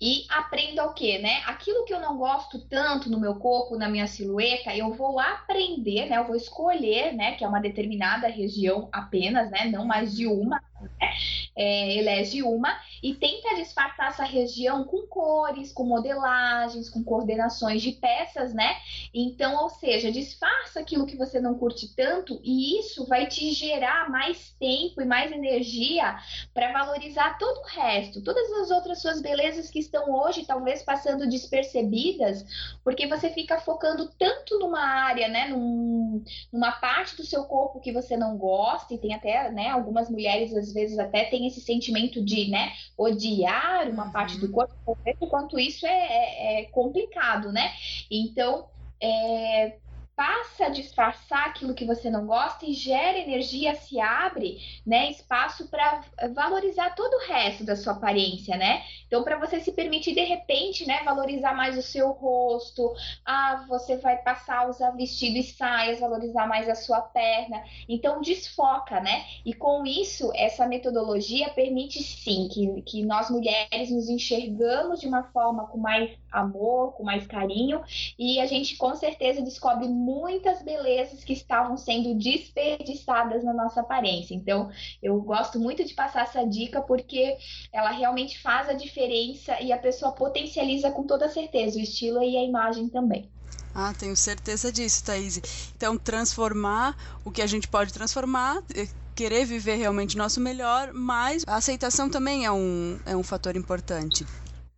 e 0.00 0.24
aprenda 0.30 0.86
o 0.86 0.94
quê, 0.94 1.18
né? 1.18 1.42
Aquilo 1.46 1.84
que 1.84 1.92
eu 1.92 2.00
não 2.00 2.16
gosto 2.16 2.58
tanto 2.58 3.10
no 3.10 3.20
meu 3.20 3.34
corpo, 3.34 3.76
na 3.76 3.88
minha 3.88 4.06
silhueta, 4.06 4.74
eu 4.74 4.92
vou 4.94 5.20
aprender, 5.20 6.06
né? 6.06 6.16
Eu 6.16 6.26
vou 6.26 6.36
escolher, 6.36 7.12
né? 7.12 7.32
Que 7.34 7.44
é 7.44 7.48
uma 7.48 7.60
determinada 7.60 8.26
região 8.28 8.88
apenas, 8.90 9.50
né? 9.50 9.66
Não 9.66 9.84
mais 9.84 10.16
de 10.16 10.26
uma, 10.26 10.62
né? 10.80 11.10
É, 11.56 11.96
elege 11.96 12.42
uma 12.42 12.76
e 13.02 13.14
tenta 13.14 13.54
disfarçar 13.54 14.08
essa 14.08 14.24
região 14.24 14.84
com 14.84 15.06
cores, 15.06 15.72
com 15.72 15.84
modelagens, 15.84 16.88
com 16.88 17.02
coordenações 17.02 17.82
de 17.82 17.92
peças, 17.92 18.52
né? 18.52 18.76
Então, 19.12 19.62
ou 19.62 19.70
seja, 19.70 20.12
disfarça 20.12 20.80
aquilo 20.80 21.06
que 21.06 21.16
você 21.16 21.40
não 21.40 21.54
curte 21.54 21.94
tanto 21.94 22.40
e 22.42 22.78
isso 22.78 23.06
vai 23.06 23.26
te 23.26 23.52
gerar 23.52 24.10
mais 24.10 24.54
tempo 24.58 25.00
e 25.00 25.04
mais 25.04 25.32
energia 25.32 26.18
para 26.52 26.72
valorizar 26.72 27.38
todo 27.38 27.58
o 27.58 27.66
resto, 27.66 28.22
todas 28.22 28.50
as 28.52 28.70
outras 28.70 29.00
suas 29.00 29.20
belezas 29.20 29.70
que 29.70 29.78
estão 29.78 30.10
hoje 30.12 30.44
talvez 30.44 30.82
passando 30.82 31.28
despercebidas, 31.28 32.44
porque 32.84 33.06
você 33.06 33.30
fica 33.30 33.60
focando 33.60 34.10
tanto 34.18 34.58
numa 34.58 34.80
área, 34.80 35.28
né? 35.28 35.48
Num, 35.48 36.22
numa 36.52 36.72
parte 36.72 37.16
do 37.16 37.24
seu 37.24 37.44
corpo 37.44 37.80
que 37.80 37.92
você 37.92 38.16
não 38.16 38.36
gosta 38.36 38.94
e 38.94 38.98
tem 38.98 39.14
até, 39.14 39.50
né? 39.50 39.68
Algumas 39.68 40.10
mulheres 40.10 40.54
às 40.54 40.72
vezes 40.72 40.98
até 40.98 41.24
esse 41.46 41.60
sentimento 41.60 42.22
de, 42.24 42.48
né, 42.48 42.72
odiar 42.96 43.88
uma 43.90 44.06
uhum. 44.06 44.12
parte 44.12 44.38
do 44.38 44.50
corpo, 44.50 44.74
o 44.86 45.26
quanto 45.26 45.58
isso 45.58 45.86
é, 45.86 45.90
é, 45.90 46.60
é 46.60 46.64
complicado, 46.66 47.52
né? 47.52 47.72
Então, 48.10 48.66
é, 49.00 49.76
passa 50.20 50.66
a 50.66 50.68
disfarçar 50.68 51.46
aquilo 51.46 51.72
que 51.72 51.86
você 51.86 52.10
não 52.10 52.26
gosta 52.26 52.66
e 52.66 52.74
gera 52.74 53.16
energia, 53.16 53.74
se 53.74 53.98
abre, 53.98 54.58
né, 54.84 55.10
espaço 55.10 55.66
para 55.68 56.02
valorizar 56.34 56.94
todo 56.94 57.14
o 57.14 57.26
resto 57.26 57.64
da 57.64 57.74
sua 57.74 57.94
aparência, 57.94 58.54
né? 58.58 58.82
Então, 59.06 59.24
para 59.24 59.38
você 59.38 59.60
se 59.60 59.72
permitir 59.72 60.12
de 60.12 60.20
repente, 60.20 60.86
né, 60.86 61.00
valorizar 61.04 61.54
mais 61.54 61.78
o 61.78 61.82
seu 61.82 62.10
rosto, 62.10 62.94
ah, 63.24 63.64
você 63.66 63.96
vai 63.96 64.18
passar 64.18 64.58
a 64.58 64.68
usar 64.68 64.90
vestido 64.90 65.38
e 65.38 65.42
saias, 65.42 66.00
valorizar 66.00 66.46
mais 66.46 66.68
a 66.68 66.74
sua 66.74 67.00
perna. 67.00 67.64
Então, 67.88 68.20
desfoca, 68.20 69.00
né? 69.00 69.24
E 69.42 69.54
com 69.54 69.86
isso, 69.86 70.30
essa 70.34 70.66
metodologia 70.66 71.48
permite 71.48 72.02
sim 72.02 72.46
que, 72.52 72.82
que 72.82 73.02
nós 73.02 73.30
mulheres 73.30 73.90
nos 73.90 74.10
enxergamos 74.10 75.00
de 75.00 75.08
uma 75.08 75.22
forma 75.32 75.66
com 75.68 75.78
mais 75.78 76.10
amor, 76.30 76.92
com 76.92 77.02
mais 77.02 77.26
carinho, 77.26 77.82
e 78.18 78.40
a 78.40 78.46
gente 78.46 78.76
com 78.76 78.94
certeza 78.94 79.42
descobre 79.42 79.88
muitas 79.88 80.62
belezas 80.62 81.24
que 81.24 81.32
estavam 81.32 81.76
sendo 81.76 82.14
desperdiçadas 82.14 83.44
na 83.44 83.52
nossa 83.52 83.80
aparência. 83.80 84.34
Então, 84.34 84.70
eu 85.02 85.20
gosto 85.20 85.58
muito 85.58 85.84
de 85.84 85.94
passar 85.94 86.22
essa 86.22 86.44
dica 86.44 86.80
porque 86.80 87.36
ela 87.72 87.90
realmente 87.90 88.38
faz 88.40 88.68
a 88.68 88.72
diferença 88.72 89.60
e 89.60 89.72
a 89.72 89.78
pessoa 89.78 90.12
potencializa 90.12 90.90
com 90.90 91.04
toda 91.04 91.28
certeza 91.28 91.78
o 91.78 91.82
estilo 91.82 92.22
e 92.22 92.36
a 92.36 92.42
imagem 92.42 92.88
também. 92.88 93.30
Ah, 93.74 93.94
tenho 93.96 94.16
certeza 94.16 94.72
disso, 94.72 95.04
Thaís. 95.04 95.40
Então, 95.76 95.96
transformar 95.96 96.96
o 97.24 97.30
que 97.30 97.40
a 97.40 97.46
gente 97.46 97.68
pode 97.68 97.92
transformar, 97.92 98.62
eh, 98.74 98.88
querer 99.14 99.44
viver 99.44 99.76
realmente 99.76 100.16
nosso 100.16 100.40
melhor, 100.40 100.92
mas 100.92 101.44
a 101.46 101.56
aceitação 101.56 102.08
também 102.08 102.44
é 102.44 102.50
um, 102.50 102.98
é 103.06 103.16
um 103.16 103.22
fator 103.22 103.54
importante. 103.56 104.26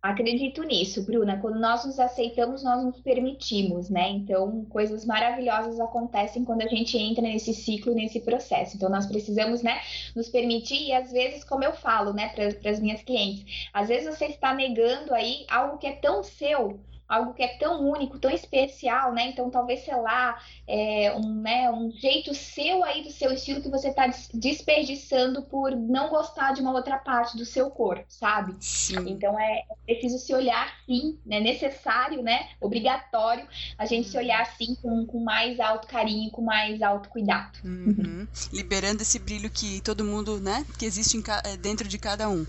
Acredito 0.03 0.63
nisso, 0.63 1.01
Bruna. 1.03 1.39
Quando 1.39 1.57
nós 1.61 1.85
nos 1.85 1.97
aceitamos, 1.97 2.61
nós 2.61 2.83
nos 2.83 2.99
permitimos, 2.99 3.89
né? 3.89 4.09
Então, 4.09 4.65
coisas 4.65 5.05
maravilhosas 5.05 5.79
acontecem 5.79 6.43
quando 6.43 6.61
a 6.61 6.67
gente 6.67 6.97
entra 6.97 7.21
nesse 7.21 7.53
ciclo, 7.53 7.95
nesse 7.95 8.19
processo. 8.19 8.75
Então, 8.75 8.89
nós 8.89 9.05
precisamos, 9.05 9.63
né, 9.63 9.79
nos 10.13 10.27
permitir 10.27 10.89
e 10.89 10.91
às 10.91 11.09
vezes, 11.09 11.45
como 11.45 11.63
eu 11.63 11.71
falo, 11.71 12.11
né, 12.11 12.27
para 12.35 12.69
as 12.69 12.81
minhas 12.81 13.01
clientes, 13.01 13.69
às 13.73 13.87
vezes 13.87 14.13
você 14.13 14.25
está 14.25 14.53
negando 14.53 15.13
aí 15.13 15.45
algo 15.49 15.77
que 15.77 15.87
é 15.87 15.93
tão 15.93 16.21
seu, 16.21 16.81
algo 17.07 17.33
que 17.33 17.43
é 17.43 17.57
tão 17.57 17.87
único, 17.87 18.19
tão 18.19 18.31
especial, 18.31 19.13
né? 19.13 19.27
Então, 19.27 19.49
talvez, 19.49 19.83
sei 19.83 19.95
lá, 19.95 20.41
é 20.67 21.13
um, 21.15 21.41
né, 21.41 21.69
um 21.71 21.91
jeito 21.91 22.33
seu 22.33 22.83
aí 22.83 23.03
do 23.03 23.11
seu 23.11 23.31
estilo 23.31 23.61
que 23.61 23.69
você 23.69 23.89
está 23.89 24.07
desperdiçando 24.33 25.43
por 25.43 25.75
não 25.75 26.09
gostar 26.09 26.53
de 26.53 26.61
uma 26.61 26.71
outra 26.71 26.97
parte 26.97 27.37
do 27.37 27.45
seu 27.45 27.69
corpo, 27.69 28.05
sabe? 28.07 28.55
Sim. 28.59 29.09
Então, 29.09 29.39
é, 29.39 29.63
é 29.69 29.75
preciso 29.85 30.17
se 30.17 30.33
olhar 30.33 30.73
sim, 30.85 31.17
é 31.25 31.29
né? 31.29 31.39
necessário, 31.39 32.21
né? 32.21 32.49
Obrigatório 32.59 33.47
a 33.77 33.85
gente 33.85 34.05
uhum. 34.05 34.11
se 34.11 34.17
olhar 34.17 34.41
assim 34.41 34.75
com, 34.75 35.05
com 35.05 35.19
mais 35.19 35.59
alto 35.59 35.87
carinho, 35.87 36.29
com 36.31 36.41
mais 36.41 36.81
alto 36.81 37.09
cuidado. 37.09 37.59
Uhum. 37.63 38.27
Liberando 38.51 39.01
esse 39.01 39.19
brilho 39.19 39.49
que 39.49 39.81
todo 39.81 40.03
mundo, 40.03 40.39
né? 40.39 40.65
Que 40.77 40.85
existe 40.85 41.17
em, 41.17 41.23
dentro 41.57 41.87
de 41.87 41.97
cada 41.97 42.29
um. 42.29 42.45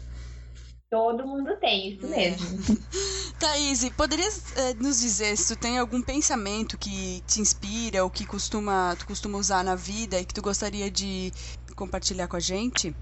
Todo 0.94 1.26
mundo 1.26 1.56
tem, 1.56 1.88
isso 1.88 2.06
é. 2.06 2.08
mesmo. 2.08 2.46
Thaís, 3.36 3.88
poderias 3.96 4.56
é, 4.56 4.74
nos 4.74 5.00
dizer 5.00 5.36
se 5.36 5.52
tu 5.52 5.58
tem 5.60 5.76
algum 5.76 6.00
pensamento 6.00 6.78
que 6.78 7.20
te 7.26 7.40
inspira 7.40 8.04
ou 8.04 8.08
que 8.08 8.24
costuma, 8.24 8.94
tu 8.96 9.04
costuma 9.04 9.36
usar 9.36 9.64
na 9.64 9.74
vida 9.74 10.20
e 10.20 10.24
que 10.24 10.32
tu 10.32 10.40
gostaria 10.40 10.88
de 10.88 11.32
compartilhar 11.74 12.28
com 12.28 12.36
a 12.36 12.40
gente? 12.40 12.94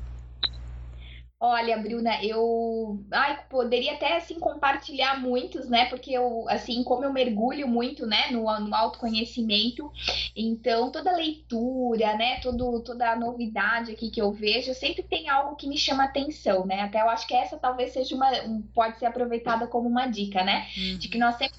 Olha, 1.45 1.77
Bruna, 1.77 2.23
eu 2.25 3.05
ai, 3.11 3.37
poderia 3.51 3.95
até 3.95 4.17
assim 4.17 4.39
compartilhar 4.39 5.21
muitos, 5.21 5.69
né? 5.69 5.87
Porque 5.87 6.13
eu, 6.13 6.45
assim, 6.49 6.85
como 6.85 7.03
eu 7.03 7.13
mergulho 7.13 7.67
muito, 7.67 8.07
né, 8.07 8.31
no, 8.31 8.45
no 8.61 8.73
autoconhecimento, 8.73 9.91
então 10.37 10.93
toda 10.93 11.17
leitura, 11.17 12.17
né, 12.17 12.39
todo, 12.39 12.81
toda 12.85 13.17
novidade 13.17 13.91
aqui 13.91 14.09
que 14.09 14.23
eu 14.23 14.31
vejo, 14.31 14.73
sempre 14.73 15.03
tem 15.03 15.29
algo 15.29 15.57
que 15.57 15.67
me 15.67 15.77
chama 15.77 16.05
atenção, 16.05 16.65
né? 16.65 16.83
Até 16.83 17.03
eu 17.03 17.11
acho 17.11 17.27
que 17.27 17.35
essa 17.35 17.59
talvez 17.59 17.93
seja 17.93 18.15
uma, 18.15 18.31
pode 18.73 19.01
ser 19.01 19.07
aproveitada 19.07 19.67
como 19.67 19.89
uma 19.89 20.07
dica, 20.07 20.45
né? 20.45 20.69
Uhum. 20.77 20.99
De 20.99 21.09
que 21.09 21.19
nós 21.19 21.35
sempre 21.35 21.59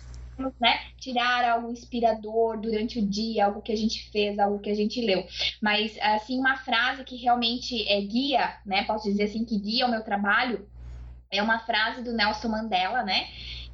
né, 0.60 0.80
tirar 1.00 1.44
algo 1.50 1.72
inspirador 1.72 2.60
durante 2.60 3.00
o 3.00 3.06
dia, 3.08 3.46
algo 3.46 3.62
que 3.62 3.72
a 3.72 3.76
gente 3.76 4.10
fez, 4.12 4.38
algo 4.40 4.60
que 4.60 4.70
a 4.70 4.76
gente 4.76 5.02
leu. 5.02 5.26
Mas, 5.62 5.98
assim, 6.02 6.40
uma 6.40 6.58
frase 6.58 7.04
que 7.04 7.16
realmente 7.16 7.88
é 7.88 8.02
guia, 8.02 8.58
né, 8.66 8.84
posso 8.84 9.10
dizer 9.10 9.24
assim, 9.24 9.46
que 9.46 9.58
guia 9.58 9.86
o 9.86 9.92
meu 9.92 10.04
trabalho, 10.04 10.68
é 11.32 11.42
uma 11.42 11.60
frase 11.60 12.04
do 12.04 12.14
Nelson 12.14 12.50
Mandela, 12.50 13.04
né, 13.04 13.28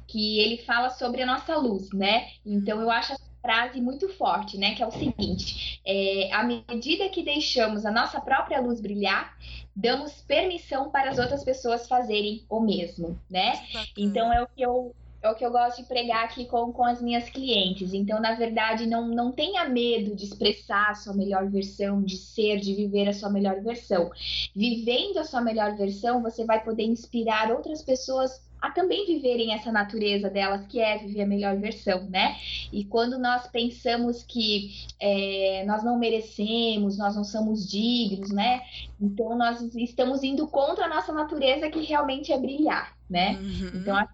que 0.06 0.38
ele 0.40 0.58
fala 0.58 0.90
sobre 0.90 1.22
a 1.22 1.26
nossa 1.26 1.56
luz, 1.56 1.90
né? 1.92 2.28
Então, 2.44 2.80
eu 2.80 2.90
acho 2.90 3.12
essa 3.12 3.30
frase 3.40 3.80
muito 3.80 4.08
forte, 4.08 4.58
né, 4.58 4.74
que 4.74 4.82
é 4.82 4.86
o 4.86 4.90
seguinte, 4.90 5.80
é, 5.84 6.30
à 6.32 6.42
medida 6.42 7.08
que 7.08 7.22
deixamos 7.22 7.86
a 7.86 7.90
nossa 7.90 8.20
própria 8.20 8.60
luz 8.60 8.80
brilhar, 8.80 9.34
damos 9.74 10.20
permissão 10.22 10.90
para 10.90 11.10
as 11.10 11.18
outras 11.18 11.44
pessoas 11.44 11.88
fazerem 11.88 12.44
o 12.48 12.60
mesmo, 12.60 13.18
né? 13.30 13.52
Então 13.96 14.32
é 14.32 14.42
o 14.42 14.46
que 14.46 14.60
eu 14.60 14.94
é 15.22 15.30
o 15.30 15.34
que 15.34 15.44
eu 15.44 15.50
gosto 15.50 15.82
de 15.82 15.88
pregar 15.88 16.24
aqui 16.24 16.46
com, 16.46 16.72
com 16.72 16.84
as 16.84 17.02
minhas 17.02 17.28
clientes. 17.28 17.92
Então, 17.92 18.20
na 18.20 18.34
verdade, 18.34 18.86
não, 18.86 19.06
não 19.06 19.32
tenha 19.32 19.68
medo 19.68 20.14
de 20.16 20.24
expressar 20.24 20.90
a 20.90 20.94
sua 20.94 21.12
melhor 21.12 21.48
versão, 21.50 22.02
de 22.02 22.16
ser, 22.16 22.58
de 22.58 22.74
viver 22.74 23.08
a 23.08 23.12
sua 23.12 23.28
melhor 23.28 23.60
versão. 23.60 24.10
Vivendo 24.54 25.18
a 25.18 25.24
sua 25.24 25.40
melhor 25.40 25.76
versão, 25.76 26.22
você 26.22 26.44
vai 26.44 26.62
poder 26.64 26.84
inspirar 26.84 27.50
outras 27.50 27.82
pessoas 27.82 28.48
a 28.60 28.70
também 28.70 29.06
viverem 29.06 29.54
essa 29.54 29.72
natureza 29.72 30.28
delas, 30.28 30.66
que 30.66 30.80
é 30.80 30.98
viver 30.98 31.22
a 31.22 31.26
melhor 31.26 31.56
versão, 31.56 32.04
né? 32.10 32.36
E 32.70 32.84
quando 32.84 33.18
nós 33.18 33.46
pensamos 33.46 34.22
que 34.22 34.86
é, 35.00 35.64
nós 35.66 35.82
não 35.82 35.98
merecemos, 35.98 36.98
nós 36.98 37.16
não 37.16 37.24
somos 37.24 37.68
dignos, 37.68 38.30
né? 38.30 38.60
Então 39.00 39.36
nós 39.36 39.62
estamos 39.74 40.22
indo 40.22 40.46
contra 40.46 40.84
a 40.84 40.88
nossa 40.88 41.12
natureza, 41.12 41.70
que 41.70 41.80
realmente 41.80 42.32
é 42.32 42.38
brilhar, 42.38 42.94
né? 43.08 43.38
Uhum. 43.40 43.80
Então 43.80 43.96
a 43.96 44.06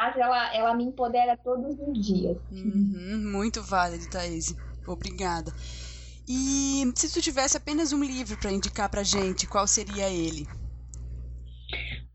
frase 0.00 0.20
ela, 0.20 0.54
ela 0.54 0.74
me 0.74 0.84
empodera 0.84 1.36
todos 1.36 1.76
os 1.78 2.06
dias. 2.06 2.38
Uhum. 2.50 3.30
Muito 3.32 3.62
válido, 3.62 4.08
Thaís. 4.08 4.54
Obrigada. 4.86 5.52
E 6.26 6.90
se 6.94 7.12
tu 7.12 7.20
tivesse 7.20 7.56
apenas 7.56 7.92
um 7.92 8.02
livro 8.02 8.38
para 8.38 8.52
indicar 8.52 8.88
pra 8.88 9.02
gente, 9.02 9.46
qual 9.46 9.66
seria 9.66 10.08
ele? 10.08 10.46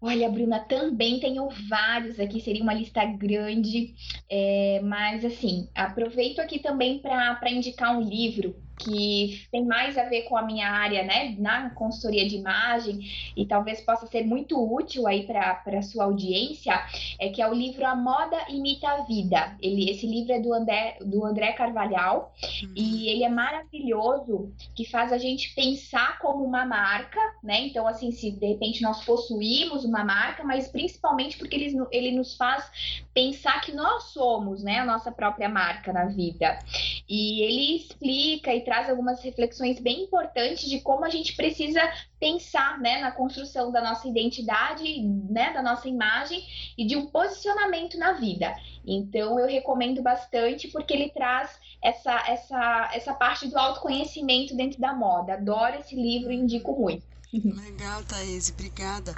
Olha, 0.01 0.29
Bruna, 0.29 0.59
também 0.59 1.19
tenho 1.19 1.47
vários 1.69 2.19
aqui, 2.19 2.39
seria 2.39 2.61
uma 2.61 2.73
lista 2.73 3.03
grande, 3.05 3.95
é, 4.29 4.79
mas 4.83 5.25
assim, 5.25 5.69
aproveito 5.73 6.39
aqui 6.39 6.59
também 6.59 6.99
para 6.99 7.49
indicar 7.49 7.97
um 7.97 8.01
livro 8.01 8.55
que 8.77 9.47
tem 9.51 9.65
mais 9.65 9.97
a 9.97 10.03
ver 10.03 10.23
com 10.23 10.37
a 10.37 10.41
minha 10.41 10.69
área, 10.69 11.03
né, 11.03 11.35
na 11.37 11.69
consultoria 11.71 12.27
de 12.27 12.35
imagem 12.35 12.99
e 13.35 13.45
talvez 13.45 13.81
possa 13.81 14.05
ser 14.07 14.25
muito 14.25 14.61
útil 14.61 15.07
aí 15.07 15.25
para 15.25 15.61
a 15.65 15.81
sua 15.81 16.05
audiência, 16.05 16.73
é 17.19 17.29
que 17.29 17.41
é 17.41 17.47
o 17.47 17.53
livro 17.53 17.85
A 17.85 17.95
Moda 17.95 18.37
Imita 18.49 18.87
a 18.87 19.01
Vida. 19.03 19.55
Ele, 19.61 19.89
esse 19.89 20.05
livro 20.05 20.33
é 20.33 20.39
do 20.39 20.53
André, 20.53 20.97
do 21.01 21.25
André 21.25 21.53
Carvalhal 21.53 22.33
uhum. 22.43 22.73
e 22.75 23.09
ele 23.09 23.23
é 23.23 23.29
maravilhoso, 23.29 24.51
que 24.75 24.85
faz 24.85 25.11
a 25.11 25.17
gente 25.17 25.53
pensar 25.55 26.19
como 26.19 26.43
uma 26.43 26.65
marca, 26.65 27.19
né? 27.43 27.61
Então, 27.61 27.87
assim, 27.87 28.11
se 28.11 28.31
de 28.31 28.45
repente 28.45 28.81
nós 28.81 29.03
possuímos 29.03 29.85
uma 29.85 30.03
marca, 30.03 30.43
mas 30.43 30.67
principalmente 30.67 31.37
porque 31.37 31.55
ele, 31.55 31.75
ele 31.91 32.11
nos 32.11 32.35
faz 32.35 32.69
pensar 33.13 33.61
que 33.61 33.71
nós 33.71 34.05
somos, 34.05 34.63
né, 34.63 34.79
a 34.79 34.85
nossa 34.85 35.11
própria 35.11 35.47
marca 35.47 35.93
na 35.93 36.05
vida. 36.05 36.59
E 37.07 37.41
ele 37.41 37.77
explica 37.77 38.53
e 38.53 38.64
traz 38.65 38.89
algumas 38.89 39.21
reflexões 39.21 39.79
bem 39.79 40.03
importantes 40.03 40.67
de 40.67 40.81
como 40.81 41.05
a 41.05 41.09
gente 41.09 41.35
precisa 41.35 41.79
pensar 42.19 42.79
né, 42.79 42.99
na 42.99 43.11
construção 43.11 43.71
da 43.71 43.81
nossa 43.81 44.07
identidade, 44.07 45.01
né, 45.29 45.53
da 45.53 45.61
nossa 45.61 45.87
imagem 45.87 46.43
e 46.77 46.85
de 46.85 46.97
um 46.97 47.05
posicionamento 47.05 47.97
na 47.97 48.13
vida. 48.13 48.53
Então 48.85 49.39
eu 49.39 49.47
recomendo 49.47 50.01
bastante 50.01 50.67
porque 50.67 50.93
ele 50.93 51.09
traz 51.09 51.57
essa, 51.81 52.13
essa, 52.27 52.91
essa 52.93 53.13
parte 53.13 53.47
do 53.47 53.57
autoconhecimento 53.57 54.55
dentro 54.55 54.81
da 54.81 54.93
moda. 54.93 55.35
Adoro 55.35 55.79
esse 55.79 55.95
livro 55.95 56.31
e 56.31 56.35
indico 56.35 56.73
muito. 56.73 57.05
Legal, 57.31 58.03
Thaís, 58.03 58.49
obrigada. 58.49 59.13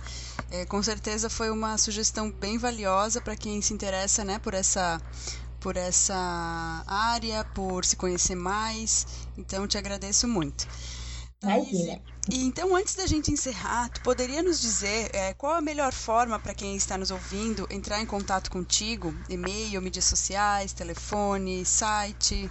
É, 0.52 0.66
com 0.66 0.82
certeza 0.82 1.30
foi 1.30 1.50
uma 1.50 1.78
sugestão 1.78 2.32
bem 2.32 2.58
valiosa 2.58 3.22
para 3.22 3.36
quem 3.36 3.62
se 3.62 3.74
interessa 3.74 4.24
né, 4.24 4.40
por 4.40 4.54
essa 4.54 5.00
por 5.60 5.78
essa 5.78 6.84
área, 6.88 7.44
por 7.56 7.86
se 7.86 7.96
conhecer 7.96 8.36
mais. 8.36 9.06
Então, 9.38 9.68
te 9.68 9.78
agradeço 9.78 10.28
muito. 10.28 10.68
Imagina. 11.44 12.02
E 12.30 12.44
então, 12.44 12.76
antes 12.76 12.96
da 12.96 13.08
gente 13.08 13.32
encerrar, 13.32 13.90
tu 13.90 14.02
poderia 14.02 14.44
nos 14.44 14.60
dizer 14.60 15.10
é, 15.14 15.34
qual 15.34 15.54
a 15.54 15.62
melhor 15.62 15.94
forma 15.94 16.38
para 16.38 16.54
quem 16.54 16.76
está 16.76 16.98
nos 16.98 17.10
ouvindo 17.10 17.68
entrar 17.70 18.02
em 18.02 18.06
contato 18.06 18.52
contigo? 18.52 19.14
E-mail, 19.30 19.82
mídias 19.82 20.06
sociais, 20.06 20.74
telefone, 20.74 21.64
site? 21.64 22.50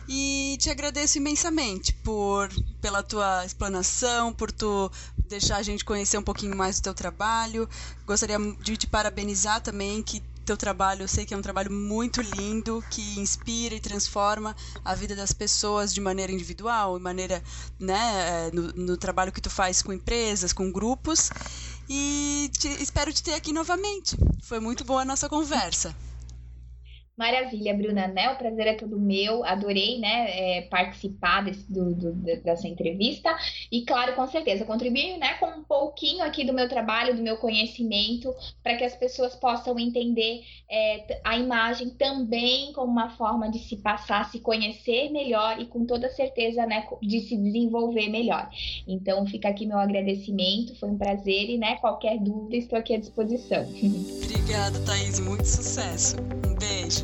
E 0.08 0.56
te 0.60 0.68
agradeço 0.68 1.16
imensamente 1.16 1.94
por 1.94 2.50
pela 2.80 3.02
tua 3.02 3.44
explanação, 3.46 4.32
por 4.32 4.52
tu 4.52 4.90
deixar 5.28 5.56
a 5.56 5.62
gente 5.62 5.84
conhecer 5.84 6.18
um 6.18 6.22
pouquinho 6.22 6.54
mais 6.54 6.78
do 6.78 6.84
teu 6.84 6.94
trabalho. 6.94 7.68
Gostaria 8.04 8.36
de 8.60 8.76
te 8.76 8.86
parabenizar 8.86 9.62
também 9.62 10.02
que 10.02 10.22
teu 10.44 10.56
trabalho, 10.56 11.02
eu 11.02 11.08
sei 11.08 11.24
que 11.24 11.34
é 11.34 11.36
um 11.36 11.42
trabalho 11.42 11.72
muito 11.72 12.20
lindo, 12.20 12.84
que 12.90 13.18
inspira 13.18 13.74
e 13.74 13.80
transforma 13.80 14.54
a 14.84 14.94
vida 14.94 15.16
das 15.16 15.32
pessoas 15.32 15.92
de 15.92 16.00
maneira 16.00 16.32
individual, 16.32 16.96
de 16.96 17.02
maneira, 17.02 17.42
né, 17.78 18.48
é, 18.48 18.50
no, 18.52 18.72
no 18.72 18.96
trabalho 18.96 19.32
que 19.32 19.40
tu 19.40 19.50
faz 19.50 19.82
com 19.82 19.92
empresas, 19.92 20.52
com 20.52 20.70
grupos. 20.70 21.32
E 21.88 22.50
te, 22.58 22.68
espero 22.82 23.12
te 23.12 23.22
ter 23.22 23.34
aqui 23.34 23.52
novamente. 23.52 24.16
Foi 24.42 24.60
muito 24.60 24.84
boa 24.84 25.02
a 25.02 25.04
nossa 25.04 25.28
conversa. 25.28 25.94
Maravilha, 27.16 27.72
Bruna, 27.74 28.08
né? 28.08 28.30
O 28.30 28.36
prazer 28.36 28.66
é 28.66 28.74
todo 28.74 28.98
meu. 28.98 29.44
Adorei, 29.44 30.00
né, 30.00 30.58
é, 30.58 30.62
participar 30.62 31.44
desse, 31.44 31.72
do, 31.72 31.94
do, 31.94 32.12
dessa 32.42 32.66
entrevista. 32.66 33.34
E, 33.70 33.84
claro, 33.84 34.14
com 34.14 34.26
certeza, 34.26 34.64
contribuir 34.64 35.16
né, 35.18 35.34
com 35.34 35.46
um 35.46 35.62
pouquinho 35.62 36.24
aqui 36.24 36.44
do 36.44 36.52
meu 36.52 36.68
trabalho, 36.68 37.14
do 37.14 37.22
meu 37.22 37.36
conhecimento, 37.36 38.34
para 38.62 38.76
que 38.76 38.82
as 38.82 38.96
pessoas 38.96 39.36
possam 39.36 39.78
entender 39.78 40.42
é, 40.68 41.20
a 41.24 41.38
imagem 41.38 41.90
também 41.90 42.72
como 42.72 42.90
uma 42.90 43.10
forma 43.10 43.48
de 43.48 43.60
se 43.60 43.76
passar, 43.76 44.28
se 44.30 44.40
conhecer 44.40 45.10
melhor 45.10 45.60
e, 45.60 45.66
com 45.66 45.86
toda 45.86 46.08
certeza, 46.10 46.66
né, 46.66 46.84
de 47.00 47.20
se 47.20 47.36
desenvolver 47.36 48.08
melhor. 48.08 48.50
Então, 48.88 49.24
fica 49.26 49.48
aqui 49.48 49.66
meu 49.66 49.78
agradecimento. 49.78 50.74
Foi 50.80 50.88
um 50.88 50.98
prazer 50.98 51.48
e, 51.48 51.58
né, 51.58 51.76
qualquer 51.76 52.18
dúvida, 52.18 52.56
estou 52.56 52.76
aqui 52.76 52.94
à 52.94 52.98
disposição. 52.98 53.62
Obrigada, 54.24 54.78
Thaís. 54.80 55.20
Muito 55.20 55.46
sucesso. 55.46 56.16
Um 56.46 56.54
beijo. 56.54 57.03